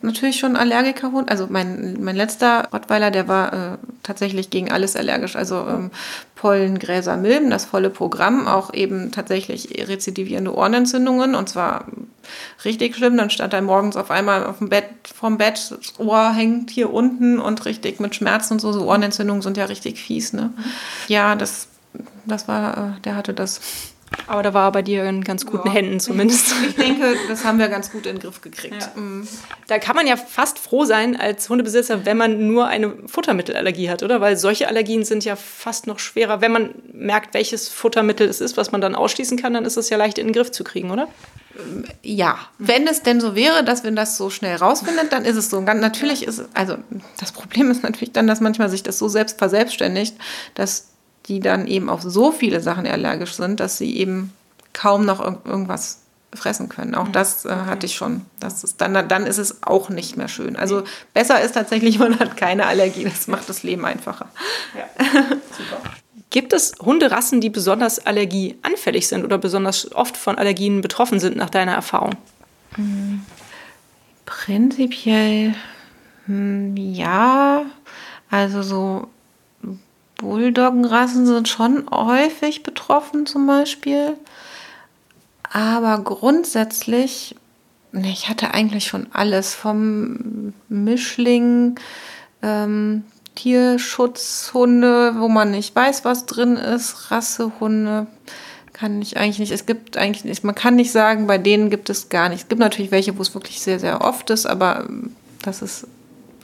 natürlich 0.01 0.39
schon 0.39 0.55
Allergikerhund. 0.55 1.29
Also 1.29 1.47
mein, 1.49 1.97
mein 2.01 2.15
letzter 2.15 2.69
Rottweiler, 2.73 3.11
der 3.11 3.27
war 3.27 3.53
äh, 3.53 3.77
tatsächlich 4.09 4.49
gegen 4.49 4.71
alles 4.71 4.95
allergisch. 4.95 5.35
Also 5.35 5.67
ähm, 5.67 5.91
Pollen, 6.35 6.79
Gräser, 6.79 7.15
Milben, 7.15 7.51
das 7.51 7.65
volle 7.65 7.91
Programm. 7.91 8.47
Auch 8.47 8.73
eben 8.73 9.11
tatsächlich 9.11 9.87
rezidivierende 9.87 10.53
Ohrenentzündungen. 10.55 11.35
Und 11.35 11.47
zwar 11.47 11.85
richtig 12.65 12.95
schlimm. 12.95 13.17
Dann 13.17 13.29
stand 13.29 13.53
er 13.53 13.61
morgens 13.61 13.95
auf 13.95 14.09
einmal 14.09 14.45
auf 14.45 14.57
dem 14.57 14.69
Bett, 14.69 14.85
vom 15.13 15.37
Bett, 15.37 15.75
das 15.77 15.99
Ohr 15.99 16.33
hängt 16.33 16.71
hier 16.71 16.91
unten 16.91 17.39
und 17.39 17.65
richtig 17.65 17.99
mit 17.99 18.15
Schmerzen 18.15 18.53
und 18.53 18.59
so. 18.59 18.71
So 18.71 18.85
Ohrenentzündungen 18.85 19.43
sind 19.43 19.57
ja 19.57 19.65
richtig 19.65 19.99
fies. 19.99 20.33
Ne? 20.33 20.51
Ja, 21.07 21.35
das, 21.35 21.67
das 22.25 22.47
war, 22.47 22.95
äh, 22.97 23.01
der 23.01 23.15
hatte 23.15 23.33
das. 23.33 23.61
Aber 24.27 24.43
da 24.43 24.53
war 24.53 24.67
er 24.67 24.71
bei 24.71 24.81
dir 24.81 25.05
in 25.05 25.23
ganz 25.23 25.45
guten 25.45 25.67
ja. 25.67 25.73
Händen 25.73 25.99
zumindest. 25.99 26.53
Ich 26.69 26.75
denke, 26.75 27.15
das 27.27 27.45
haben 27.45 27.59
wir 27.59 27.67
ganz 27.67 27.91
gut 27.91 28.05
in 28.05 28.15
den 28.15 28.21
Griff 28.21 28.41
gekriegt. 28.41 28.75
Ja. 28.79 28.91
Da 29.67 29.79
kann 29.79 29.95
man 29.95 30.07
ja 30.07 30.17
fast 30.17 30.59
froh 30.59 30.85
sein 30.85 31.19
als 31.19 31.49
Hundebesitzer, 31.49 32.05
wenn 32.05 32.17
man 32.17 32.47
nur 32.47 32.67
eine 32.67 32.93
Futtermittelallergie 33.07 33.89
hat, 33.89 34.03
oder? 34.03 34.21
Weil 34.21 34.37
solche 34.37 34.67
Allergien 34.67 35.03
sind 35.03 35.25
ja 35.25 35.35
fast 35.35 35.87
noch 35.87 35.99
schwerer. 35.99 36.41
Wenn 36.41 36.51
man 36.51 36.69
merkt, 36.93 37.33
welches 37.33 37.69
Futtermittel 37.69 38.27
es 38.27 38.41
ist, 38.41 38.57
was 38.57 38.71
man 38.71 38.81
dann 38.81 38.95
ausschließen 38.95 39.37
kann, 39.37 39.53
dann 39.53 39.65
ist 39.65 39.77
es 39.77 39.89
ja 39.89 39.97
leicht 39.97 40.17
in 40.17 40.27
den 40.27 40.33
Griff 40.33 40.51
zu 40.51 40.63
kriegen, 40.63 40.91
oder? 40.91 41.07
Ja, 42.03 42.37
wenn 42.57 42.87
es 42.87 43.03
denn 43.03 43.19
so 43.19 43.35
wäre, 43.35 43.63
dass 43.63 43.83
wir 43.83 43.91
das 43.91 44.17
so 44.17 44.29
schnell 44.29 44.55
rausfindet, 44.55 45.11
dann 45.11 45.25
ist 45.25 45.35
es 45.35 45.49
so. 45.49 45.57
Und 45.57 45.65
natürlich 45.65 46.25
ist 46.25 46.39
es, 46.39 46.47
also 46.53 46.77
das 47.19 47.31
Problem 47.31 47.71
ist 47.71 47.83
natürlich 47.83 48.11
dann, 48.11 48.27
dass 48.27 48.39
manchmal 48.39 48.69
sich 48.69 48.83
das 48.83 48.97
so 48.97 49.07
selbst 49.07 49.37
verselbstständigt, 49.37 50.15
dass 50.53 50.89
die 51.29 51.39
dann 51.39 51.67
eben 51.67 51.89
auf 51.89 52.01
so 52.01 52.31
viele 52.31 52.59
Sachen 52.59 52.85
allergisch 52.85 53.33
sind, 53.33 53.59
dass 53.59 53.77
sie 53.77 53.95
eben 53.95 54.33
kaum 54.73 55.05
noch 55.05 55.19
irgendwas 55.45 56.01
fressen 56.33 56.69
können. 56.69 56.95
Auch 56.95 57.07
mhm. 57.07 57.11
das 57.13 57.45
äh, 57.45 57.49
hatte 57.49 57.85
ich 57.85 57.95
schon. 57.95 58.25
Das 58.39 58.63
ist 58.63 58.81
dann, 58.81 59.07
dann 59.07 59.25
ist 59.25 59.37
es 59.37 59.63
auch 59.63 59.89
nicht 59.89 60.17
mehr 60.17 60.27
schön. 60.27 60.55
Also 60.55 60.83
besser 61.13 61.41
ist 61.41 61.53
tatsächlich, 61.53 61.97
man 61.99 62.19
hat 62.19 62.35
keine 62.35 62.65
Allergie. 62.65 63.05
Das 63.05 63.27
macht 63.27 63.47
das 63.47 63.63
Leben 63.63 63.85
einfacher. 63.85 64.27
Ja. 64.75 65.05
Super. 65.05 65.81
Gibt 66.31 66.53
es 66.53 66.73
Hunderassen, 66.79 67.41
die 67.41 67.49
besonders 67.49 68.05
allergieanfällig 68.05 69.07
sind 69.07 69.23
oder 69.23 69.39
besonders 69.39 69.91
oft 69.95 70.15
von 70.15 70.37
Allergien 70.37 70.81
betroffen 70.81 71.19
sind, 71.19 71.35
nach 71.35 71.49
deiner 71.49 71.73
Erfahrung? 71.73 72.15
Hm. 72.75 73.21
Prinzipiell 74.25 75.55
hm, 76.29 76.77
ja. 76.77 77.65
Also 78.29 78.61
so 78.61 79.07
Bulldoggenrassen 80.19 81.25
sind 81.25 81.47
schon 81.47 81.89
häufig 81.89 82.63
betroffen 82.63 83.25
zum 83.25 83.47
Beispiel. 83.47 84.15
Aber 85.51 86.03
grundsätzlich, 86.03 87.35
ich 87.93 88.29
hatte 88.29 88.53
eigentlich 88.53 88.85
schon 88.85 89.07
alles 89.11 89.55
vom 89.55 90.53
Mischling, 90.67 91.79
ähm, 92.43 93.03
Tierschutzhunde, 93.35 95.15
wo 95.17 95.29
man 95.29 95.51
nicht 95.51 95.75
weiß, 95.75 96.03
was 96.05 96.25
drin 96.25 96.57
ist, 96.57 97.09
Rassehunde, 97.09 98.07
kann 98.73 99.01
ich 99.01 99.17
eigentlich 99.17 99.39
nicht. 99.39 99.51
Es 99.51 99.65
gibt 99.65 99.97
eigentlich 99.97 100.25
nicht, 100.25 100.43
man 100.43 100.55
kann 100.55 100.75
nicht 100.75 100.91
sagen, 100.91 101.25
bei 101.27 101.37
denen 101.37 101.69
gibt 101.69 101.89
es 101.89 102.09
gar 102.09 102.29
nichts. 102.29 102.43
Es 102.43 102.49
gibt 102.49 102.59
natürlich 102.59 102.91
welche, 102.91 103.17
wo 103.17 103.21
es 103.21 103.33
wirklich 103.33 103.61
sehr, 103.61 103.79
sehr 103.79 104.01
oft 104.01 104.29
ist, 104.29 104.45
aber 104.45 104.87
das 105.41 105.61
ist 105.61 105.87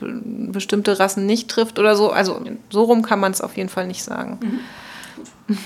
bestimmte 0.00 0.98
Rassen 0.98 1.26
nicht 1.26 1.48
trifft 1.48 1.78
oder 1.78 1.96
so. 1.96 2.10
Also 2.10 2.40
so 2.70 2.84
rum 2.84 3.02
kann 3.02 3.20
man 3.20 3.32
es 3.32 3.40
auf 3.40 3.56
jeden 3.56 3.68
Fall 3.68 3.86
nicht 3.86 4.02
sagen. 4.02 4.38
Mhm. 5.48 5.58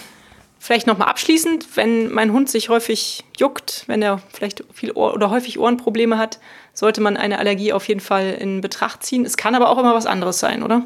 Vielleicht 0.63 0.87
nochmal 0.87 1.09
abschließend, 1.09 1.77
wenn 1.77 2.13
mein 2.13 2.33
Hund 2.33 2.51
sich 2.51 2.69
häufig 2.69 3.25
juckt, 3.39 3.85
wenn 3.87 4.03
er 4.03 4.19
vielleicht 4.33 4.63
viel 4.73 4.93
Ohr 4.93 5.15
oder 5.15 5.31
häufig 5.31 5.59
Ohrenprobleme 5.59 6.19
hat, 6.19 6.39
sollte 6.75 7.01
man 7.01 7.17
eine 7.17 7.39
Allergie 7.39 7.73
auf 7.73 7.89
jeden 7.89 8.01
Fall 8.01 8.37
in 8.39 8.61
Betracht 8.61 9.03
ziehen. 9.03 9.25
Es 9.25 9.39
kann 9.39 9.55
aber 9.55 9.71
auch 9.71 9.79
immer 9.79 9.95
was 9.95 10.07
anderes 10.07 10.39
sein, 10.39 10.63
oder? 10.63 10.83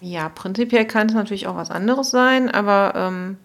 Ja, 0.00 0.28
prinzipiell 0.28 0.86
kann 0.86 1.08
es 1.08 1.14
natürlich 1.14 1.46
auch 1.48 1.56
was 1.56 1.70
anderes 1.70 2.10
sein, 2.10 2.50
aber 2.50 2.92
ähm, 2.94 3.38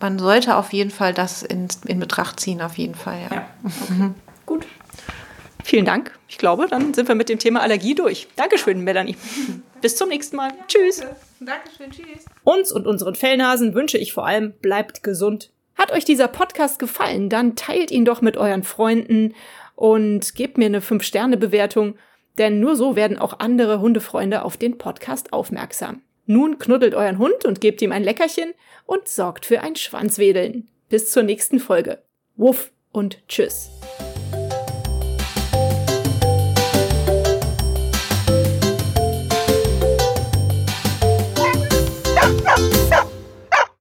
man 0.00 0.18
sollte 0.18 0.56
auf 0.56 0.72
jeden 0.72 0.90
Fall 0.90 1.12
das 1.12 1.42
in, 1.42 1.68
in 1.86 1.98
Betracht 1.98 2.40
ziehen, 2.40 2.62
auf 2.62 2.78
jeden 2.78 2.94
Fall, 2.94 3.18
ja. 3.30 3.36
ja 3.36 3.46
okay. 3.90 4.10
Vielen 5.64 5.86
Dank. 5.86 6.12
Ich 6.28 6.36
glaube, 6.36 6.66
dann 6.68 6.92
sind 6.92 7.08
wir 7.08 7.14
mit 7.14 7.30
dem 7.30 7.38
Thema 7.38 7.62
Allergie 7.62 7.94
durch. 7.94 8.28
Dankeschön, 8.36 8.80
Melanie. 8.80 9.16
bis 9.80 9.96
zum 9.96 10.10
nächsten 10.10 10.36
Mal. 10.36 10.50
Ja, 10.50 10.64
Tschüss. 10.68 11.02
Dankeschön, 11.40 11.90
tschüss. 11.90 12.26
Uns 12.44 12.70
und 12.70 12.86
unseren 12.86 13.14
Fellnasen 13.14 13.74
wünsche 13.74 13.96
ich 13.96 14.12
vor 14.12 14.26
allem, 14.26 14.52
bleibt 14.60 15.02
gesund. 15.02 15.50
Hat 15.74 15.90
euch 15.90 16.04
dieser 16.04 16.28
Podcast 16.28 16.78
gefallen, 16.78 17.30
dann 17.30 17.56
teilt 17.56 17.90
ihn 17.90 18.04
doch 18.04 18.20
mit 18.20 18.36
euren 18.36 18.62
Freunden 18.62 19.34
und 19.74 20.34
gebt 20.34 20.58
mir 20.58 20.66
eine 20.66 20.80
5-Sterne-Bewertung, 20.80 21.96
denn 22.36 22.60
nur 22.60 22.76
so 22.76 22.94
werden 22.94 23.18
auch 23.18 23.40
andere 23.40 23.80
Hundefreunde 23.80 24.44
auf 24.44 24.58
den 24.58 24.76
Podcast 24.76 25.32
aufmerksam. 25.32 26.02
Nun 26.26 26.58
knuddelt 26.58 26.94
euren 26.94 27.18
Hund 27.18 27.46
und 27.46 27.62
gebt 27.62 27.80
ihm 27.80 27.90
ein 27.90 28.04
Leckerchen 28.04 28.52
und 28.84 29.08
sorgt 29.08 29.46
für 29.46 29.62
ein 29.62 29.76
Schwanzwedeln. 29.76 30.68
Bis 30.90 31.10
zur 31.10 31.22
nächsten 31.22 31.58
Folge. 31.58 32.02
Wuff 32.36 32.70
und 32.92 33.26
tschüss. 33.28 33.70